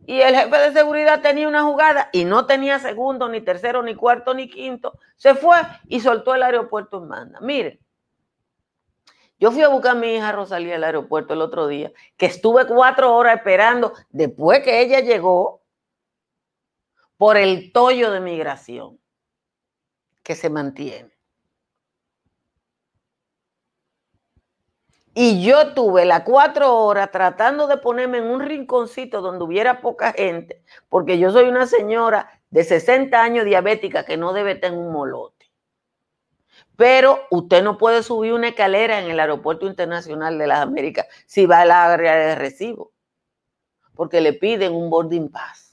Y 0.06 0.20
el 0.20 0.36
jefe 0.36 0.58
de 0.58 0.74
seguridad 0.74 1.22
tenía 1.22 1.48
una 1.48 1.64
jugada 1.64 2.10
y 2.12 2.26
no 2.26 2.46
tenía 2.46 2.78
segundo, 2.80 3.30
ni 3.30 3.40
tercero, 3.40 3.82
ni 3.84 3.96
cuarto, 3.96 4.34
ni 4.34 4.50
quinto. 4.50 5.00
Se 5.16 5.34
fue 5.34 5.58
y 5.88 6.02
soltó 6.02 6.36
el 6.36 6.44
aeropuerto 6.44 6.98
en 6.98 7.08
manda. 7.08 7.40
Miren, 7.40 7.80
yo 9.44 9.52
fui 9.52 9.62
a 9.62 9.68
buscar 9.68 9.92
a 9.92 10.00
mi 10.00 10.16
hija 10.16 10.32
Rosalía 10.32 10.78
al 10.78 10.86
aeropuerto 10.86 11.34
el 11.34 11.42
otro 11.42 11.68
día, 11.68 11.92
que 12.16 12.28
estuve 12.28 12.66
cuatro 12.66 13.14
horas 13.14 13.36
esperando 13.36 13.92
después 14.10 14.62
que 14.64 14.80
ella 14.80 15.02
llegó 15.02 15.62
por 17.18 17.36
el 17.36 17.74
tollo 17.74 18.10
de 18.12 18.22
migración 18.22 19.02
que 20.24 20.36
se 20.36 20.50
mantiene. 20.50 21.12
Y 25.14 25.44
yo 25.44 25.74
tuve 25.74 26.06
las 26.06 26.22
cuatro 26.22 26.78
horas 26.78 27.12
tratando 27.12 27.68
de 27.68 27.76
ponerme 27.76 28.20
en 28.20 28.28
un 28.28 28.40
rinconcito 28.40 29.20
donde 29.20 29.44
hubiera 29.44 29.82
poca 29.82 30.14
gente, 30.14 30.64
porque 30.88 31.20
yo 31.20 31.32
soy 31.32 31.50
una 31.50 31.68
señora 31.68 32.42
de 32.50 32.64
60 32.64 33.22
años 33.22 33.44
diabética 33.44 34.06
que 34.06 34.16
no 34.16 34.32
debe 34.32 34.56
tener 34.56 34.80
un 34.80 34.94
molote. 34.94 35.33
Pero 36.76 37.20
usted 37.30 37.64
no 37.64 37.78
puede 37.78 38.04
subir 38.04 38.34
una 38.34 38.50
escalera 38.50 39.00
en 39.00 39.10
el 39.10 39.20
Aeropuerto 39.20 39.68
Internacional 39.68 40.38
de 40.38 40.48
las 40.48 40.60
Américas 40.60 41.08
si 41.26 41.46
va 41.46 41.62
al 41.62 41.72
área 41.72 42.16
de 42.16 42.36
recibo, 42.36 42.92
porque 43.96 44.22
le 44.22 44.34
piden 44.34 44.74
un 44.74 44.90
boarding 44.90 45.30
pass. 45.30 45.64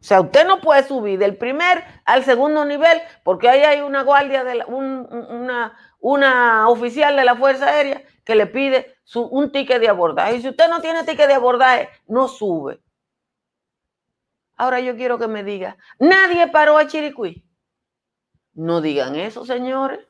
O 0.00 0.04
sea, 0.04 0.20
usted 0.20 0.46
no 0.46 0.60
puede 0.60 0.84
subir 0.84 1.18
del 1.18 1.36
primer 1.36 1.84
al 2.04 2.24
segundo 2.24 2.64
nivel 2.64 3.00
porque 3.24 3.48
ahí 3.48 3.60
hay 3.60 3.80
una 3.80 4.02
guardia, 4.02 4.44
de 4.44 4.64
una, 4.66 5.76
una 5.98 6.68
oficial 6.68 7.16
de 7.16 7.24
la 7.24 7.34
Fuerza 7.34 7.66
Aérea 7.66 8.02
que 8.24 8.36
le 8.36 8.46
pide 8.46 8.96
un 9.14 9.50
ticket 9.50 9.80
de 9.80 9.88
abordaje. 9.88 10.36
Y 10.36 10.42
si 10.42 10.48
usted 10.48 10.68
no 10.68 10.80
tiene 10.80 11.02
ticket 11.04 11.26
de 11.26 11.34
abordaje, 11.34 11.88
no 12.06 12.28
sube. 12.28 12.80
Ahora 14.56 14.80
yo 14.80 14.96
quiero 14.96 15.18
que 15.18 15.28
me 15.28 15.42
diga, 15.42 15.76
nadie 15.98 16.46
paró 16.48 16.78
a 16.78 16.86
Chiriquí. 16.86 17.47
No 18.58 18.80
digan 18.80 19.14
eso, 19.14 19.44
señores. 19.44 20.04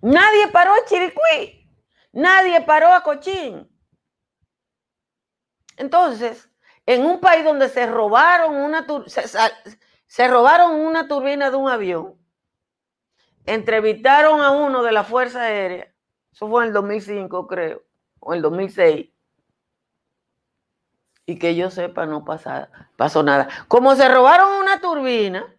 Nadie 0.00 0.48
paró 0.48 0.72
a 0.72 0.84
Chiricuí. 0.84 1.70
Nadie 2.12 2.60
paró 2.62 2.92
a 2.92 3.04
Cochín. 3.04 3.70
Entonces, 5.76 6.50
en 6.86 7.06
un 7.06 7.20
país 7.20 7.44
donde 7.44 7.68
se 7.68 7.86
robaron 7.86 8.56
una 8.56 8.84
se, 9.06 10.28
robaron 10.28 10.72
una 10.72 11.06
turbina 11.06 11.52
de 11.52 11.56
un 11.56 11.68
avión, 11.70 12.18
entrevistaron 13.46 14.40
a 14.40 14.50
uno 14.50 14.82
de 14.82 14.90
la 14.90 15.04
Fuerza 15.04 15.42
Aérea, 15.42 15.94
eso 16.32 16.48
fue 16.48 16.64
en 16.64 16.68
el 16.68 16.74
2005 16.74 17.46
creo, 17.46 17.84
o 18.18 18.32
en 18.32 18.38
el 18.38 18.42
2006, 18.42 19.08
y 21.26 21.38
que 21.38 21.54
yo 21.54 21.70
sepa 21.70 22.06
no 22.06 22.24
pasó 22.24 23.22
nada. 23.22 23.48
Como 23.68 23.94
se 23.96 24.08
robaron 24.08 24.60
una 24.60 24.80
turbina 24.80 25.54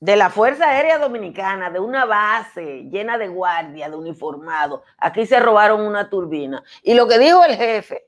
de 0.00 0.16
la 0.16 0.28
Fuerza 0.30 0.68
Aérea 0.68 0.98
Dominicana, 0.98 1.70
de 1.70 1.80
una 1.80 2.04
base 2.04 2.84
llena 2.90 3.16
de 3.16 3.28
guardia, 3.28 3.88
de 3.88 3.96
uniformados, 3.96 4.82
aquí 4.98 5.24
se 5.26 5.40
robaron 5.40 5.80
una 5.80 6.10
turbina. 6.10 6.62
Y 6.82 6.94
lo 6.94 7.08
que 7.08 7.18
dijo 7.18 7.42
el 7.44 7.56
jefe 7.56 8.06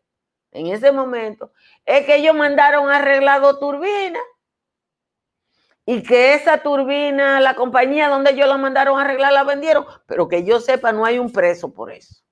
en 0.52 0.66
ese 0.68 0.92
momento 0.92 1.52
es 1.84 2.04
que 2.04 2.16
ellos 2.16 2.34
mandaron 2.34 2.90
arreglado 2.90 3.58
turbina 3.58 4.20
y 5.86 6.02
que 6.02 6.34
esa 6.34 6.58
turbina, 6.58 7.40
la 7.40 7.54
compañía 7.54 8.08
donde 8.08 8.32
ellos 8.32 8.48
la 8.48 8.58
mandaron 8.58 8.98
a 8.98 9.02
arreglar, 9.02 9.32
la 9.32 9.44
vendieron, 9.44 9.86
pero 10.06 10.28
que 10.28 10.44
yo 10.44 10.60
sepa, 10.60 10.92
no 10.92 11.04
hay 11.04 11.18
un 11.18 11.32
preso 11.32 11.72
por 11.72 11.92
eso. 11.92 12.25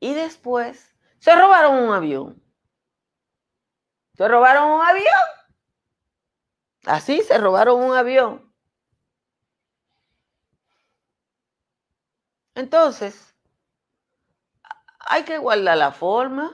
Y 0.00 0.14
después 0.14 0.94
se 1.18 1.34
robaron 1.34 1.82
un 1.82 1.92
avión. 1.92 2.42
Se 4.14 4.26
robaron 4.26 4.70
un 4.70 4.82
avión. 4.82 5.06
Así 6.86 7.22
se 7.22 7.38
robaron 7.38 7.82
un 7.82 7.96
avión. 7.96 8.52
Entonces, 12.54 13.34
hay 14.98 15.24
que 15.24 15.38
guardar 15.38 15.76
la 15.78 15.92
forma. 15.92 16.52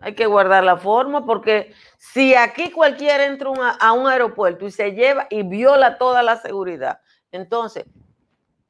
Hay 0.00 0.14
que 0.14 0.26
guardar 0.26 0.64
la 0.64 0.76
forma 0.76 1.24
porque 1.24 1.72
si 1.98 2.34
aquí 2.34 2.70
cualquiera 2.70 3.24
entra 3.24 3.50
a 3.80 3.92
un 3.92 4.06
aeropuerto 4.06 4.66
y 4.66 4.70
se 4.70 4.92
lleva 4.92 5.26
y 5.30 5.44
viola 5.44 5.96
toda 5.96 6.22
la 6.22 6.36
seguridad, 6.36 7.00
entonces, 7.30 7.86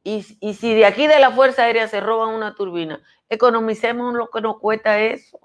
y, 0.04 0.22
si 0.22 0.74
de 0.74 0.84
aquí 0.84 1.06
de 1.06 1.18
la 1.18 1.30
Fuerza 1.30 1.64
Aérea 1.64 1.88
se 1.88 2.00
roban 2.00 2.34
una 2.34 2.54
turbina, 2.54 3.02
economicemos 3.30 4.14
lo 4.14 4.30
que 4.30 4.42
nos 4.42 4.60
cuesta 4.60 5.00
eso. 5.00 5.40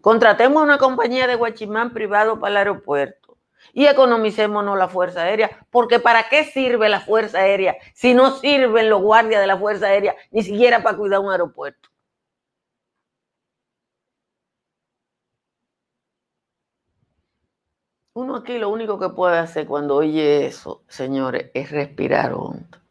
Contratemos 0.00 0.62
una 0.62 0.78
compañía 0.78 1.28
de 1.28 1.36
guachimán 1.36 1.92
privado 1.92 2.40
para 2.40 2.50
el 2.50 2.56
aeropuerto 2.58 3.38
y 3.72 3.86
economicémonos 3.86 4.76
la 4.76 4.88
Fuerza 4.88 5.22
Aérea, 5.22 5.66
porque 5.70 6.00
¿para 6.00 6.28
qué 6.28 6.44
sirve 6.44 6.88
la 6.88 7.00
Fuerza 7.00 7.38
Aérea 7.38 7.76
si 7.94 8.12
no 8.14 8.32
sirven 8.32 8.90
los 8.90 9.02
guardias 9.02 9.40
de 9.40 9.46
la 9.46 9.56
Fuerza 9.56 9.86
Aérea 9.86 10.16
ni 10.32 10.42
siquiera 10.42 10.82
para 10.82 10.96
cuidar 10.96 11.20
un 11.20 11.30
aeropuerto? 11.30 11.88
Uno 18.14 18.34
aquí 18.36 18.58
lo 18.58 18.70
único 18.70 18.98
que 18.98 19.10
puede 19.10 19.38
hacer 19.38 19.66
cuando 19.66 19.94
oye 19.96 20.46
eso, 20.46 20.82
señores, 20.88 21.50
es 21.54 21.70
respirar 21.70 22.32
hondo. 22.32 22.85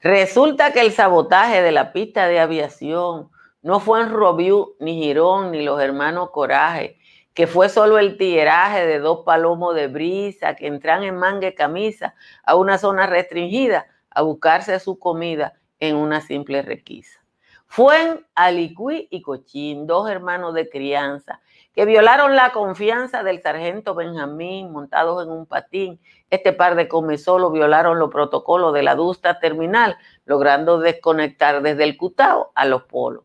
Resulta 0.00 0.72
que 0.72 0.80
el 0.80 0.92
sabotaje 0.92 1.62
de 1.62 1.72
la 1.72 1.92
pista 1.92 2.26
de 2.26 2.38
aviación 2.38 3.30
no 3.62 3.80
fue 3.80 4.00
en 4.00 4.10
Robiú, 4.10 4.76
ni 4.78 5.02
Girón, 5.02 5.50
ni 5.50 5.64
los 5.64 5.80
hermanos 5.80 6.30
Coraje, 6.30 6.98
que 7.34 7.46
fue 7.46 7.68
solo 7.68 7.98
el 7.98 8.16
tiraje 8.16 8.86
de 8.86 8.98
dos 8.98 9.24
palomos 9.24 9.74
de 9.74 9.88
brisa 9.88 10.54
que 10.54 10.66
entran 10.66 11.02
en 11.02 11.16
manga 11.16 11.48
y 11.48 11.54
camisa 11.54 12.14
a 12.44 12.56
una 12.56 12.78
zona 12.78 13.06
restringida 13.06 13.86
a 14.10 14.22
buscarse 14.22 14.78
su 14.80 14.98
comida 14.98 15.54
en 15.80 15.96
una 15.96 16.20
simple 16.20 16.62
requisa. 16.62 17.20
Fue 17.66 18.00
en 18.00 18.26
Alicuí 18.34 19.08
y 19.10 19.22
Cochín, 19.22 19.86
dos 19.86 20.08
hermanos 20.08 20.54
de 20.54 20.70
crianza, 20.70 21.40
que 21.74 21.84
violaron 21.84 22.36
la 22.36 22.52
confianza 22.52 23.22
del 23.22 23.42
sargento 23.42 23.94
Benjamín 23.94 24.72
montados 24.72 25.22
en 25.24 25.30
un 25.30 25.44
patín. 25.44 26.00
Este 26.28 26.52
par 26.52 26.74
de 26.74 26.88
comesolos 26.88 27.52
violaron 27.52 28.00
los 28.00 28.10
protocolos 28.10 28.74
de 28.74 28.82
la 28.82 28.96
dusta 28.96 29.38
terminal, 29.38 29.96
logrando 30.24 30.80
desconectar 30.80 31.62
desde 31.62 31.84
el 31.84 31.96
Cutao 31.96 32.50
a 32.54 32.64
los 32.64 32.82
polos. 32.82 33.22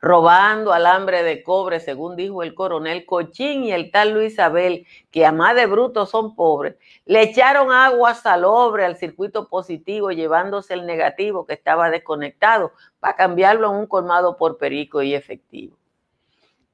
Robando 0.00 0.72
alambre 0.72 1.24
de 1.24 1.42
cobre, 1.42 1.80
según 1.80 2.14
dijo 2.14 2.44
el 2.44 2.54
coronel 2.54 3.04
Cochín 3.04 3.64
y 3.64 3.72
el 3.72 3.90
tal 3.90 4.12
Luis 4.12 4.38
Abel, 4.38 4.86
que 5.10 5.26
a 5.26 5.32
más 5.32 5.56
de 5.56 5.66
brutos 5.66 6.10
son 6.10 6.36
pobres, 6.36 6.76
le 7.04 7.20
echaron 7.22 7.72
agua 7.72 8.14
salobre 8.14 8.84
al 8.84 8.96
circuito 8.96 9.48
positivo, 9.48 10.12
llevándose 10.12 10.72
el 10.74 10.86
negativo 10.86 11.46
que 11.46 11.54
estaba 11.54 11.90
desconectado 11.90 12.72
para 13.00 13.16
cambiarlo 13.16 13.70
en 13.70 13.76
un 13.76 13.86
colmado 13.86 14.36
por 14.36 14.56
perico 14.56 15.02
y 15.02 15.14
efectivo. 15.14 15.76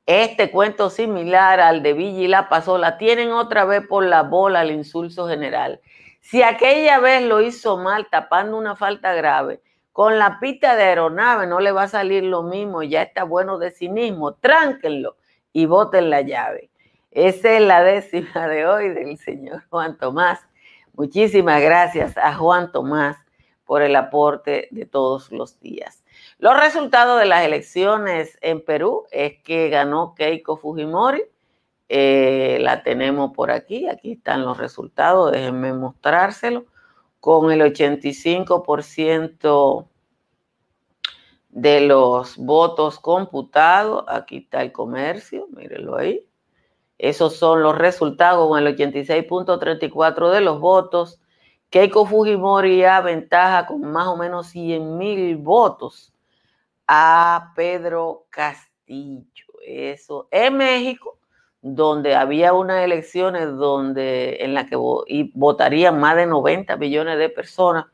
Este 0.06 0.50
cuento 0.50 0.90
similar 0.90 1.60
al 1.60 1.82
de 1.82 1.94
Villa 1.94 2.20
y 2.20 2.28
la 2.28 2.50
Pasola 2.50 2.98
tienen 2.98 3.32
otra 3.32 3.64
vez 3.64 3.86
por 3.86 4.04
la 4.04 4.22
bola 4.22 4.60
el 4.60 4.70
insulso 4.70 5.26
general. 5.26 5.80
Si 6.20 6.42
aquella 6.42 6.98
vez 6.98 7.22
lo 7.22 7.40
hizo 7.40 7.78
mal 7.78 8.06
tapando 8.10 8.58
una 8.58 8.76
falta 8.76 9.14
grave, 9.14 9.62
con 9.92 10.18
la 10.18 10.40
pista 10.40 10.76
de 10.76 10.82
aeronave 10.82 11.46
no 11.46 11.58
le 11.58 11.72
va 11.72 11.84
a 11.84 11.88
salir 11.88 12.22
lo 12.22 12.42
mismo, 12.42 12.82
ya 12.82 13.00
está 13.00 13.24
bueno 13.24 13.56
de 13.56 13.70
cinismo, 13.70 14.34
tránquenlo 14.34 15.16
y 15.54 15.64
boten 15.64 16.10
la 16.10 16.20
llave. 16.20 16.68
Esa 17.10 17.52
es 17.52 17.62
la 17.62 17.82
décima 17.82 18.46
de 18.46 18.66
hoy 18.66 18.90
del 18.90 19.16
señor 19.16 19.62
Juan 19.70 19.96
Tomás. 19.96 20.40
Muchísimas 20.92 21.62
gracias 21.62 22.18
a 22.18 22.34
Juan 22.34 22.70
Tomás 22.72 23.23
por 23.64 23.82
el 23.82 23.96
aporte 23.96 24.68
de 24.70 24.86
todos 24.86 25.32
los 25.32 25.58
días. 25.60 26.04
Los 26.38 26.58
resultados 26.58 27.20
de 27.20 27.26
las 27.26 27.44
elecciones 27.44 28.38
en 28.40 28.64
Perú 28.64 29.04
es 29.10 29.42
que 29.42 29.68
ganó 29.68 30.14
Keiko 30.14 30.56
Fujimori. 30.56 31.22
Eh, 31.88 32.58
la 32.60 32.82
tenemos 32.82 33.32
por 33.32 33.50
aquí. 33.50 33.88
Aquí 33.88 34.12
están 34.12 34.44
los 34.44 34.58
resultados. 34.58 35.32
Déjenme 35.32 35.72
mostrárselo. 35.72 36.66
Con 37.20 37.50
el 37.50 37.62
85% 37.62 39.88
de 41.48 41.80
los 41.80 42.36
votos 42.36 42.98
computados. 42.98 44.04
Aquí 44.08 44.38
está 44.38 44.62
el 44.62 44.72
comercio. 44.72 45.46
Mírenlo 45.50 45.96
ahí. 45.96 46.26
Esos 46.98 47.36
son 47.36 47.62
los 47.62 47.76
resultados 47.76 48.48
con 48.48 48.58
el 48.58 48.76
86.34 48.76 50.30
de 50.30 50.40
los 50.40 50.60
votos. 50.60 51.20
Keiko 51.74 52.06
Fujimori 52.06 52.78
ya 52.78 53.00
ventaja 53.00 53.66
con 53.66 53.80
más 53.80 54.06
o 54.06 54.16
menos 54.16 54.46
100 54.50 54.96
mil 54.96 55.36
votos 55.38 56.14
a 56.86 57.52
Pedro 57.56 58.26
Castillo. 58.30 59.46
Eso 59.66 60.28
en 60.30 60.56
México, 60.56 61.18
donde 61.60 62.14
había 62.14 62.52
unas 62.52 62.84
elecciones 62.84 63.48
donde, 63.56 64.36
en 64.44 64.54
las 64.54 64.70
que 64.70 64.76
votarían 65.34 65.98
más 65.98 66.14
de 66.14 66.26
90 66.26 66.76
millones 66.76 67.18
de 67.18 67.28
personas 67.28 67.86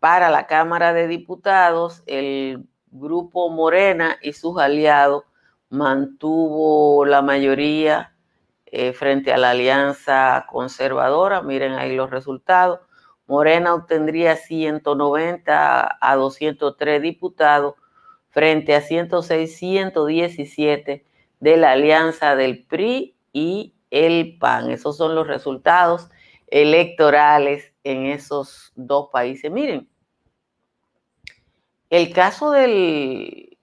para 0.00 0.28
la 0.28 0.46
Cámara 0.46 0.92
de 0.92 1.08
Diputados, 1.08 2.02
el 2.04 2.66
grupo 2.90 3.48
Morena 3.48 4.18
y 4.20 4.34
sus 4.34 4.58
aliados 4.58 5.24
mantuvo 5.70 7.06
la 7.06 7.22
mayoría 7.22 8.14
eh, 8.66 8.92
frente 8.92 9.32
a 9.32 9.38
la 9.38 9.52
alianza 9.52 10.44
conservadora. 10.46 11.40
Miren 11.40 11.72
ahí 11.72 11.96
los 11.96 12.10
resultados. 12.10 12.80
Morena 13.28 13.74
obtendría 13.74 14.36
190 14.36 15.98
a 16.00 16.16
203 16.16 17.02
diputados 17.02 17.74
frente 18.30 18.74
a 18.74 18.80
106, 18.80 19.56
117 19.56 21.04
de 21.40 21.56
la 21.56 21.72
alianza 21.72 22.34
del 22.36 22.64
PRI 22.64 23.14
y 23.32 23.74
el 23.90 24.38
PAN. 24.38 24.70
Esos 24.70 24.96
son 24.96 25.14
los 25.14 25.26
resultados 25.26 26.08
electorales 26.46 27.72
en 27.84 28.06
esos 28.06 28.72
dos 28.74 29.10
países. 29.12 29.50
Miren, 29.52 29.88
el 31.90 32.12
caso 32.12 32.50
del, 32.50 33.58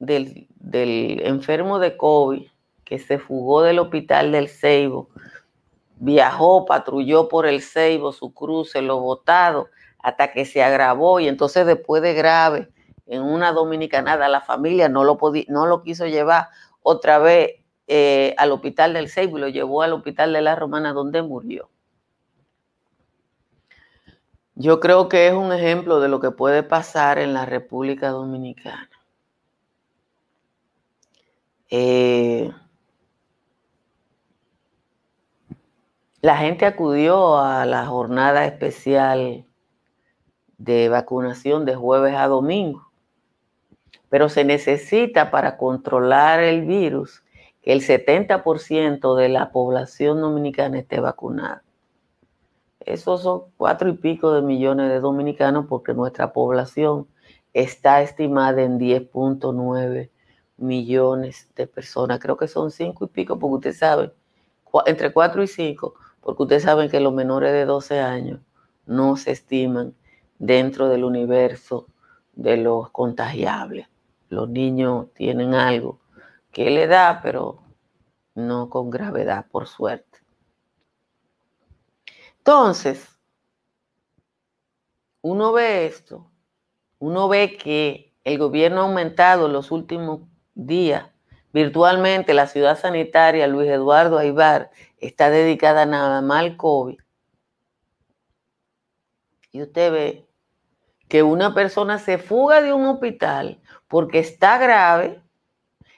del, 0.00 0.48
del 0.56 1.20
enfermo 1.24 1.78
de 1.78 1.96
COVID 1.96 2.46
que 2.84 2.98
se 2.98 3.20
fugó 3.20 3.62
del 3.62 3.78
hospital 3.78 4.32
del 4.32 4.48
Ceibo, 4.48 5.10
viajó, 6.00 6.64
patrulló 6.64 7.28
por 7.28 7.46
el 7.46 7.62
Ceibo, 7.62 8.12
su 8.12 8.34
cruce, 8.34 8.82
lo 8.82 8.98
botado, 8.98 9.68
hasta 9.98 10.32
que 10.32 10.44
se 10.44 10.62
agravó 10.62 11.20
y 11.20 11.28
entonces 11.28 11.66
después 11.66 12.02
de 12.02 12.14
grave 12.14 12.68
en 13.06 13.22
una 13.22 13.52
dominicanada, 13.52 14.28
la 14.28 14.40
familia 14.40 14.88
no 14.88 15.04
lo, 15.04 15.18
no 15.48 15.66
lo 15.66 15.82
quiso 15.82 16.06
llevar 16.06 16.48
otra 16.82 17.18
vez 17.18 17.56
eh, 17.86 18.34
al 18.38 18.52
hospital 18.52 18.94
del 18.94 19.08
Seibo 19.08 19.36
y 19.36 19.40
lo 19.40 19.48
llevó 19.48 19.82
al 19.82 19.92
hospital 19.92 20.32
de 20.32 20.40
la 20.40 20.54
Romana 20.54 20.92
donde 20.92 21.20
murió. 21.20 21.68
Yo 24.54 24.78
creo 24.78 25.08
que 25.08 25.26
es 25.26 25.34
un 25.34 25.52
ejemplo 25.52 26.00
de 26.00 26.08
lo 26.08 26.20
que 26.20 26.30
puede 26.30 26.62
pasar 26.62 27.18
en 27.18 27.34
la 27.34 27.46
República 27.46 28.10
Dominicana. 28.10 28.90
Eh, 31.68 32.52
la 36.22 36.36
gente 36.36 36.66
acudió 36.66 37.38
a 37.38 37.64
la 37.64 37.86
jornada 37.86 38.44
especial 38.44 39.46
de 40.58 40.88
vacunación 40.90 41.64
de 41.64 41.74
jueves 41.74 42.14
a 42.14 42.28
domingo, 42.28 42.90
pero 44.10 44.28
se 44.28 44.44
necesita 44.44 45.30
para 45.30 45.56
controlar 45.56 46.40
el 46.40 46.66
virus 46.66 47.22
que 47.62 47.72
el 47.72 47.80
70% 47.80 49.16
de 49.16 49.28
la 49.30 49.50
población 49.50 50.20
dominicana 50.20 50.78
esté 50.78 51.00
vacunada. 51.00 51.62
Esos 52.80 53.22
son 53.22 53.44
cuatro 53.56 53.88
y 53.88 53.94
pico 53.94 54.32
de 54.32 54.42
millones 54.42 54.90
de 54.90 55.00
dominicanos 55.00 55.66
porque 55.68 55.94
nuestra 55.94 56.32
población 56.32 57.06
está 57.54 58.02
estimada 58.02 58.62
en 58.62 58.78
10.9 58.78 60.10
millones 60.58 61.50
de 61.56 61.66
personas. 61.66 62.20
Creo 62.20 62.36
que 62.36 62.48
son 62.48 62.70
cinco 62.70 63.06
y 63.06 63.08
pico 63.08 63.38
porque 63.38 63.54
ustedes 63.54 63.78
saben, 63.78 64.12
entre 64.86 65.12
cuatro 65.12 65.42
y 65.42 65.46
cinco, 65.46 65.94
porque 66.20 66.42
ustedes 66.42 66.62
saben 66.62 66.90
que 66.90 67.00
los 67.00 67.12
menores 67.12 67.52
de 67.52 67.64
12 67.64 68.00
años 68.00 68.40
no 68.86 69.16
se 69.16 69.32
estiman 69.32 69.94
dentro 70.38 70.88
del 70.88 71.04
universo 71.04 71.86
de 72.32 72.56
los 72.56 72.90
contagiables. 72.90 73.88
Los 74.28 74.48
niños 74.48 75.06
tienen 75.14 75.54
algo 75.54 76.00
que 76.52 76.70
le 76.70 76.86
da, 76.86 77.20
pero 77.22 77.62
no 78.34 78.70
con 78.70 78.90
gravedad, 78.90 79.46
por 79.50 79.66
suerte. 79.66 80.18
Entonces, 82.38 83.08
uno 85.22 85.52
ve 85.52 85.86
esto, 85.86 86.30
uno 86.98 87.28
ve 87.28 87.56
que 87.56 88.14
el 88.24 88.38
gobierno 88.38 88.80
ha 88.80 88.84
aumentado 88.84 89.46
en 89.46 89.52
los 89.52 89.70
últimos 89.70 90.20
días 90.54 91.10
virtualmente 91.52 92.34
la 92.34 92.46
ciudad 92.46 92.78
sanitaria 92.78 93.46
Luis 93.46 93.70
Eduardo 93.70 94.18
Aibar 94.18 94.70
está 94.98 95.30
dedicada 95.30 95.86
nada 95.86 96.20
más 96.22 96.40
al 96.40 96.56
COVID. 96.56 96.98
Y 99.52 99.62
usted 99.62 99.92
ve 99.92 100.28
que 101.08 101.22
una 101.22 101.54
persona 101.54 101.98
se 101.98 102.18
fuga 102.18 102.62
de 102.62 102.72
un 102.72 102.86
hospital 102.86 103.60
porque 103.88 104.20
está 104.20 104.58
grave, 104.58 105.20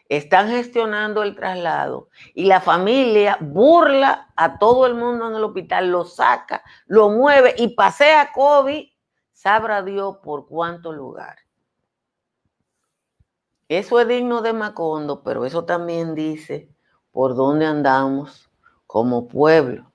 están 0.09 0.49
gestionando 0.49 1.23
el 1.23 1.37
traslado 1.37 2.09
y 2.35 2.47
la 2.47 2.61
familia 2.61 3.37
burla 3.41 4.33
a 4.37 4.59
todo 4.59 4.87
el 4.87 4.95
mundo 4.95 5.29
en 5.29 5.37
el 5.37 5.45
hospital, 5.45 5.91
lo 5.91 6.05
saca, 6.05 6.63
lo 6.87 7.11
mueve 7.11 7.55
y 7.59 7.75
pasea 7.75 8.33
COVID, 8.33 8.89
sabrá 9.33 9.83
Dios 9.83 10.17
por 10.23 10.47
cuántos 10.47 10.95
lugares. 10.95 11.42
Eso 13.69 14.01
es 14.01 14.09
digno 14.09 14.43
de 14.43 14.53
Macondo, 14.53 15.23
pero 15.23 15.45
eso 15.45 15.65
también 15.65 16.15
dice 16.15 16.69
por 17.11 17.35
dónde 17.35 17.67
andamos 17.67 18.51
como 18.87 19.29
pueblo. 19.29 19.91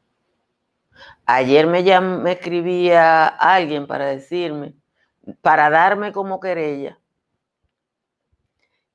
Ayer 1.25 1.67
me, 1.67 1.83
me 2.01 2.31
escribía 2.31 3.27
alguien 3.27 3.85
para 3.85 4.05
decirme, 4.05 4.73
para 5.41 5.69
darme 5.69 6.11
como 6.11 6.39
querella, 6.39 6.99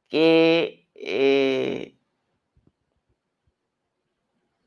que 0.08 0.88
eh, 0.94 1.96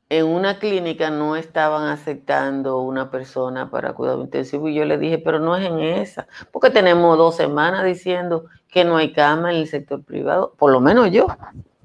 en 0.08 0.26
una 0.26 0.58
clínica 0.58 1.10
no 1.10 1.36
estaban 1.36 1.88
aceptando 1.88 2.78
una 2.78 3.10
persona 3.10 3.70
para 3.70 3.94
cuidado 3.94 4.22
intensivo 4.22 4.68
y 4.68 4.74
yo 4.74 4.84
le 4.84 4.98
dije, 4.98 5.18
pero 5.18 5.40
no 5.40 5.56
es 5.56 5.66
en 5.66 5.80
esa, 5.80 6.28
porque 6.52 6.70
tenemos 6.70 7.18
dos 7.18 7.36
semanas 7.36 7.84
diciendo 7.84 8.46
que 8.76 8.84
no 8.84 8.98
hay 8.98 9.14
cama 9.14 9.52
en 9.52 9.60
el 9.60 9.68
sector 9.68 10.04
privado, 10.04 10.52
por 10.58 10.70
lo 10.70 10.80
menos 10.80 11.10
yo 11.10 11.28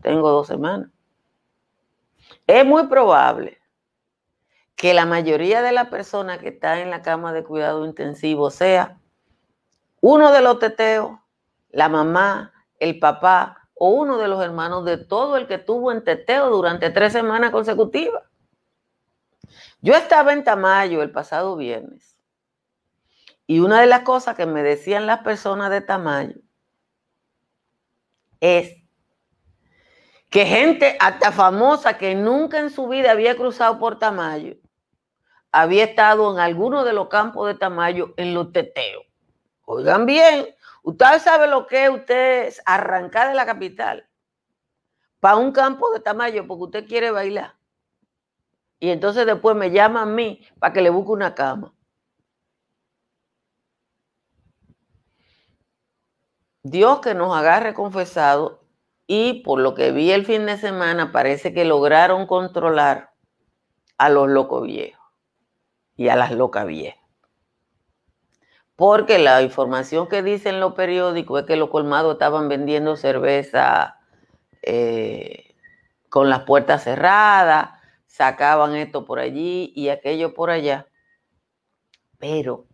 tengo 0.02 0.30
dos 0.30 0.48
semanas. 0.48 0.90
Es 2.46 2.66
muy 2.66 2.88
probable 2.88 3.62
que 4.76 4.94
la 4.94 5.06
mayoría 5.06 5.62
de 5.62 5.72
las 5.72 5.88
personas 5.88 6.40
que 6.40 6.50
están 6.50 6.80
en 6.80 6.90
la 6.90 7.02
cama 7.02 7.32
de 7.32 7.46
cuidado 7.46 7.86
intensivo 7.86 8.52
sea 8.52 9.00
uno 10.02 10.34
de 10.34 10.42
los 10.42 10.60
teteos, 10.60 11.18
la 11.70 11.88
mamá, 11.88 12.52
el 12.78 13.00
papá 13.00 13.70
o 13.74 13.92
uno 13.92 14.18
de 14.18 14.28
los 14.28 14.44
hermanos 14.44 14.84
de 14.84 14.98
todo 14.98 15.38
el 15.38 15.48
que 15.48 15.60
tuvo 15.60 15.94
en 15.94 16.04
teteo 16.04 16.50
durante 16.50 16.90
tres 16.90 17.14
semanas 17.14 17.52
consecutivas. 17.52 18.24
Yo 19.80 19.94
estaba 19.94 20.34
en 20.34 20.44
Tamayo 20.44 21.02
el 21.02 21.12
pasado 21.12 21.56
viernes 21.56 22.18
y 23.48 23.62
una 23.62 23.80
de 23.80 23.88
las 23.88 24.02
cosas 24.02 24.36
que 24.36 24.46
me 24.46 24.62
decían 24.62 25.08
las 25.08 25.20
personas 25.20 25.70
de 25.70 25.80
Tamayo 25.80 26.36
es 28.42 28.76
que 30.30 30.46
gente 30.46 30.98
hasta 31.00 31.32
famosa 31.32 31.98
que 31.98 32.16
nunca 32.16 32.60
en 32.60 32.70
su 32.70 32.88
vida 32.88 33.12
había 33.12 33.36
cruzado 33.36 33.80
por 33.80 34.00
Tamayo, 34.00 34.56
había 35.52 35.86
estado 35.86 36.34
en 36.34 36.40
alguno 36.40 36.84
de 36.84 36.94
los 36.94 37.08
campos 37.08 37.48
de 37.48 37.56
Tamayo 37.56 38.14
en 38.18 38.34
los 38.34 38.52
teteos. 38.52 39.06
Oigan 39.66 40.06
bien, 40.06 40.48
usted 40.84 41.20
sabe 41.20 41.48
lo 41.48 41.68
que 41.68 41.86
es 41.86 41.90
usted 41.90 42.54
arrancar 42.66 43.30
de 43.30 43.36
la 43.36 43.46
capital 43.46 44.08
para 45.20 45.36
un 45.36 45.52
campo 45.52 45.92
de 45.92 46.00
Tamayo 46.00 46.48
porque 46.48 46.64
usted 46.64 46.88
quiere 46.88 47.12
bailar. 47.12 47.56
Y 48.80 48.90
entonces 48.90 49.26
después 49.28 49.56
me 49.56 49.70
llama 49.70 50.02
a 50.02 50.06
mí 50.08 50.42
para 50.58 50.74
que 50.74 50.82
le 50.82 50.90
busque 50.90 51.12
una 51.12 51.36
cama. 51.36 51.74
Dios 56.64 57.00
que 57.00 57.14
nos 57.14 57.36
agarre 57.36 57.74
confesado 57.74 58.64
y 59.08 59.42
por 59.44 59.60
lo 59.60 59.74
que 59.74 59.92
vi 59.92 60.12
el 60.12 60.26
fin 60.26 60.46
de 60.46 60.58
semana 60.58 61.12
parece 61.12 61.54
que 61.54 61.66
lograron 61.66 62.28
controlar 62.28 63.14
a 63.98 64.10
los 64.10 64.30
locos 64.30 64.64
viejos 64.64 65.06
y 65.96 66.10
a 66.10 66.16
las 66.16 66.32
locas 66.32 66.66
viejas 66.68 67.02
porque 68.82 69.20
la 69.20 69.44
información 69.44 70.08
que 70.08 70.24
dicen 70.24 70.60
los 70.60 70.74
periódicos 70.74 71.42
es 71.42 71.46
que 71.46 71.56
los 71.56 71.70
colmados 71.70 72.14
estaban 72.14 72.50
vendiendo 72.50 72.96
cerveza 72.96 74.00
eh, 74.64 75.54
con 76.10 76.32
las 76.32 76.46
puertas 76.46 76.86
cerradas, 76.86 77.80
sacaban 78.08 78.76
esto 78.76 79.06
por 79.06 79.20
allí 79.20 79.72
y 79.76 79.90
aquello 79.90 80.34
por 80.34 80.50
allá. 80.50 80.88
Pero, 82.18 82.66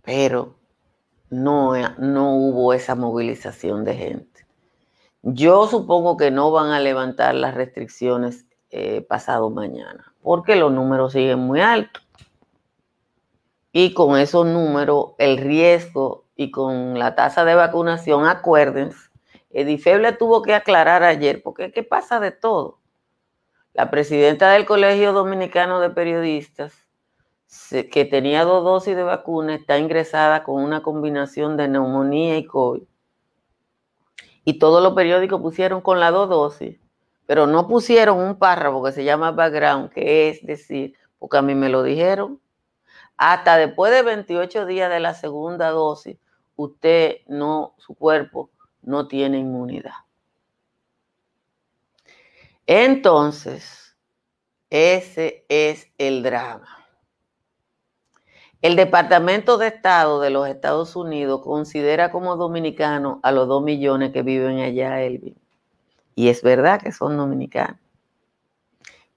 pero 0.00 0.56
no, 1.30 1.72
no 1.98 2.34
hubo 2.34 2.72
esa 2.72 2.94
movilización 2.94 3.84
de 3.84 3.94
gente. 3.94 4.46
Yo 5.22 5.66
supongo 5.66 6.16
que 6.16 6.30
no 6.30 6.50
van 6.50 6.70
a 6.70 6.80
levantar 6.80 7.34
las 7.34 7.54
restricciones 7.54 8.46
eh, 8.70 9.02
pasado 9.02 9.50
mañana, 9.50 10.12
porque 10.22 10.56
los 10.56 10.72
números 10.72 11.12
siguen 11.12 11.40
muy 11.40 11.60
altos. 11.60 12.06
Y 13.72 13.94
con 13.94 14.18
esos 14.18 14.46
números, 14.46 15.12
el 15.18 15.38
riesgo 15.38 16.24
y 16.36 16.50
con 16.50 16.98
la 16.98 17.14
tasa 17.14 17.44
de 17.44 17.54
vacunación, 17.54 18.26
acuérdense, 18.26 19.08
Edifeble 19.50 20.12
tuvo 20.12 20.42
que 20.42 20.54
aclarar 20.54 21.02
ayer, 21.02 21.42
porque 21.42 21.72
¿qué 21.72 21.82
pasa 21.82 22.20
de 22.20 22.30
todo? 22.30 22.78
La 23.72 23.90
presidenta 23.90 24.50
del 24.50 24.66
Colegio 24.66 25.12
Dominicano 25.12 25.80
de 25.80 25.90
Periodistas, 25.90 26.87
que 27.90 28.04
tenía 28.04 28.44
dos 28.44 28.62
dosis 28.64 28.94
de 28.94 29.02
vacuna, 29.02 29.54
está 29.54 29.78
ingresada 29.78 30.44
con 30.44 30.62
una 30.62 30.82
combinación 30.82 31.56
de 31.56 31.68
neumonía 31.68 32.36
y 32.36 32.44
COVID. 32.44 32.82
Y 34.44 34.58
todos 34.58 34.82
los 34.82 34.94
periódicos 34.94 35.40
pusieron 35.40 35.80
con 35.80 36.00
las 36.00 36.12
dos 36.12 36.28
dosis, 36.28 36.78
pero 37.26 37.46
no 37.46 37.66
pusieron 37.66 38.18
un 38.18 38.38
párrafo 38.38 38.82
que 38.82 38.92
se 38.92 39.04
llama 39.04 39.32
background, 39.32 39.90
que 39.90 40.28
es 40.28 40.44
decir, 40.44 40.94
porque 41.18 41.38
a 41.38 41.42
mí 41.42 41.54
me 41.54 41.68
lo 41.68 41.82
dijeron, 41.82 42.40
hasta 43.16 43.56
después 43.56 43.92
de 43.92 44.02
28 44.02 44.66
días 44.66 44.90
de 44.90 45.00
la 45.00 45.14
segunda 45.14 45.70
dosis, 45.70 46.18
usted 46.56 47.18
no, 47.26 47.74
su 47.78 47.94
cuerpo 47.94 48.50
no 48.82 49.08
tiene 49.08 49.38
inmunidad. 49.38 49.92
Entonces, 52.66 53.96
ese 54.70 55.44
es 55.48 55.88
el 55.98 56.22
drama. 56.22 56.77
El 58.60 58.74
Departamento 58.74 59.56
de 59.56 59.68
Estado 59.68 60.20
de 60.20 60.30
los 60.30 60.48
Estados 60.48 60.96
Unidos 60.96 61.42
considera 61.42 62.10
como 62.10 62.36
dominicanos 62.36 63.18
a 63.22 63.30
los 63.30 63.46
dos 63.46 63.62
millones 63.62 64.12
que 64.12 64.22
viven 64.22 64.58
allá, 64.58 65.00
Elvin. 65.00 65.36
Y 66.16 66.28
es 66.28 66.42
verdad 66.42 66.80
que 66.80 66.90
son 66.90 67.16
dominicanos. 67.16 67.78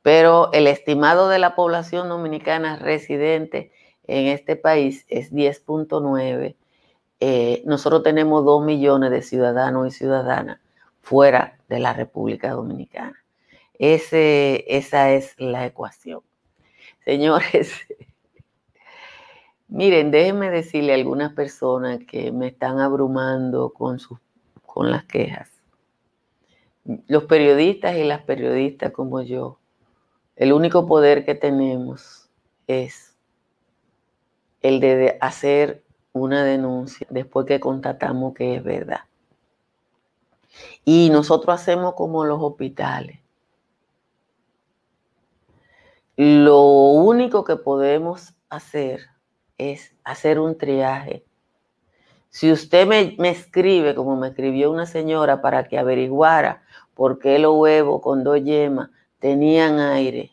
Pero 0.04 0.51
el 0.54 0.67
estimado 0.67 1.27
de 1.27 1.39
la 1.39 1.56
población 1.56 2.08
dominicana 2.08 2.77
residente 2.77 3.71
en 4.06 4.27
este 4.27 4.56
país 4.56 5.06
es 5.10 5.34
10.9. 5.34 6.56
Eh, 7.19 7.63
nosotros 7.65 8.04
tenemos 8.04 8.45
2 8.45 8.63
millones 8.63 9.10
de 9.10 9.23
ciudadanos 9.23 9.88
y 9.88 9.91
ciudadanas 9.97 10.60
fuera 11.01 11.58
de 11.67 11.80
la 11.80 11.93
República 11.93 12.51
Dominicana. 12.51 13.23
Esa 13.80 15.12
es 15.12 15.34
la 15.39 15.65
ecuación. 15.65 16.21
Señores, 17.06 17.71
miren, 19.71 20.12
déjenme 20.12 20.51
decirle 20.51 20.91
a 20.91 20.95
algunas 20.95 21.34
personas 21.34 21.99
que 22.05 22.31
me 22.31 22.47
están 22.47 22.79
abrumando 22.79 23.71
con, 23.71 23.99
sus, 23.99 24.19
con 24.65 24.91
las 24.91 25.05
quejas. 25.05 25.49
Los 27.07 27.23
periodistas 27.23 27.95
y 27.95 28.03
las 28.03 28.21
periodistas 28.23 28.91
como 28.91 29.21
yo 29.21 29.60
El 30.36 30.51
único 30.51 30.88
poder 30.88 31.23
que 31.25 31.36
tenemos 31.36 32.29
es 32.67 33.15
el 34.62 34.79
de 34.79 35.17
hacer 35.21 35.84
una 36.12 36.43
denuncia 36.43 37.07
después 37.10 37.45
que 37.45 37.60
constatamos 37.60 38.34
que 38.34 38.55
es 38.55 38.63
verdad. 38.63 39.01
Y 40.84 41.10
nosotros 41.12 41.62
hacemos 41.62 41.93
como 41.93 42.25
los 42.25 42.41
hospitales. 42.41 43.19
Lo 46.17 46.62
único 46.62 47.45
que 47.45 47.55
podemos 47.55 48.34
hacer 48.49 49.11
es 49.62 49.93
hacer 50.04 50.39
un 50.39 50.58
triaje. 50.58 51.24
Si 52.30 52.52
usted 52.52 52.88
me, 52.88 53.30
escribe, 53.30 53.93
como 53.93 54.15
me 54.15 54.30
escribió 54.30 54.71
una 54.71 54.86
señora, 54.86 55.41
para 55.41 55.67
que 55.67 55.78
averiguara 55.78 56.63
por 56.95 57.19
qué 57.19 57.38
los 57.38 57.56
huevos 57.56 58.02
con 58.02 58.24
dos 58.24 58.43
yemas 58.43 58.89
tenían 59.19 59.80
aire, 59.80 60.32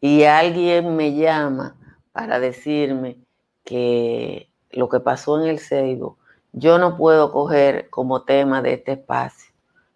y 0.00 0.22
alguien 0.24 0.96
me 0.96 1.14
llama 1.14 1.76
para 2.12 2.38
decirme 2.38 3.18
que 3.64 4.48
lo 4.70 4.88
que 4.88 5.00
pasó 5.00 5.42
en 5.42 5.48
el 5.48 5.58
Seibo, 5.58 6.18
yo 6.52 6.78
no 6.78 6.96
puedo 6.96 7.32
coger 7.32 7.90
como 7.90 8.22
tema 8.22 8.62
de 8.62 8.74
este 8.74 8.92
espacio 8.92 9.52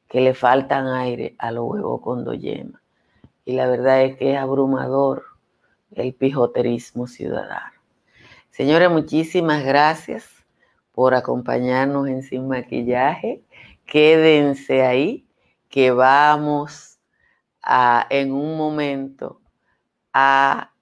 que 0.09 0.21
le 0.21 0.35
faltan 0.35 0.89
aire 0.89 1.37
a 1.39 1.53
los 1.53 1.65
huevos 1.71 2.03
con 2.03 2.25
dos 2.25 2.39
yemas. 2.39 2.83
Y 3.45 3.53
la 3.53 3.67
verdad 3.67 4.03
es 4.03 4.17
que 4.19 4.33
es 4.33 4.39
abrumador 4.39 5.32
el 5.95 6.15
pijoterismo 6.15 7.07
ciudadano. 7.07 7.73
Señores, 8.51 8.91
muchísimas 8.91 9.65
gracias 9.65 10.29
por 10.93 11.15
acompañarnos 11.15 12.07
en 12.09 12.23
Sin 12.23 12.49
Maquillaje. 12.49 13.43
Quédense 13.87 14.83
ahí, 14.83 15.27
que 15.69 15.91
vamos 15.91 16.99
a, 17.63 18.07
en 18.11 18.33
un 18.33 18.57
momento 18.57 19.41
a, 20.13 20.73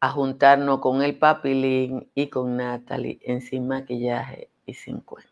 a 0.00 0.08
juntarnos 0.10 0.80
con 0.80 1.02
el 1.02 1.16
Papilín 1.16 2.10
y 2.14 2.26
con 2.26 2.56
Natalie 2.56 3.20
en 3.22 3.40
Sin 3.40 3.68
Maquillaje 3.68 4.50
y 4.66 4.74
Sin 4.74 5.00
Cuento. 5.00 5.31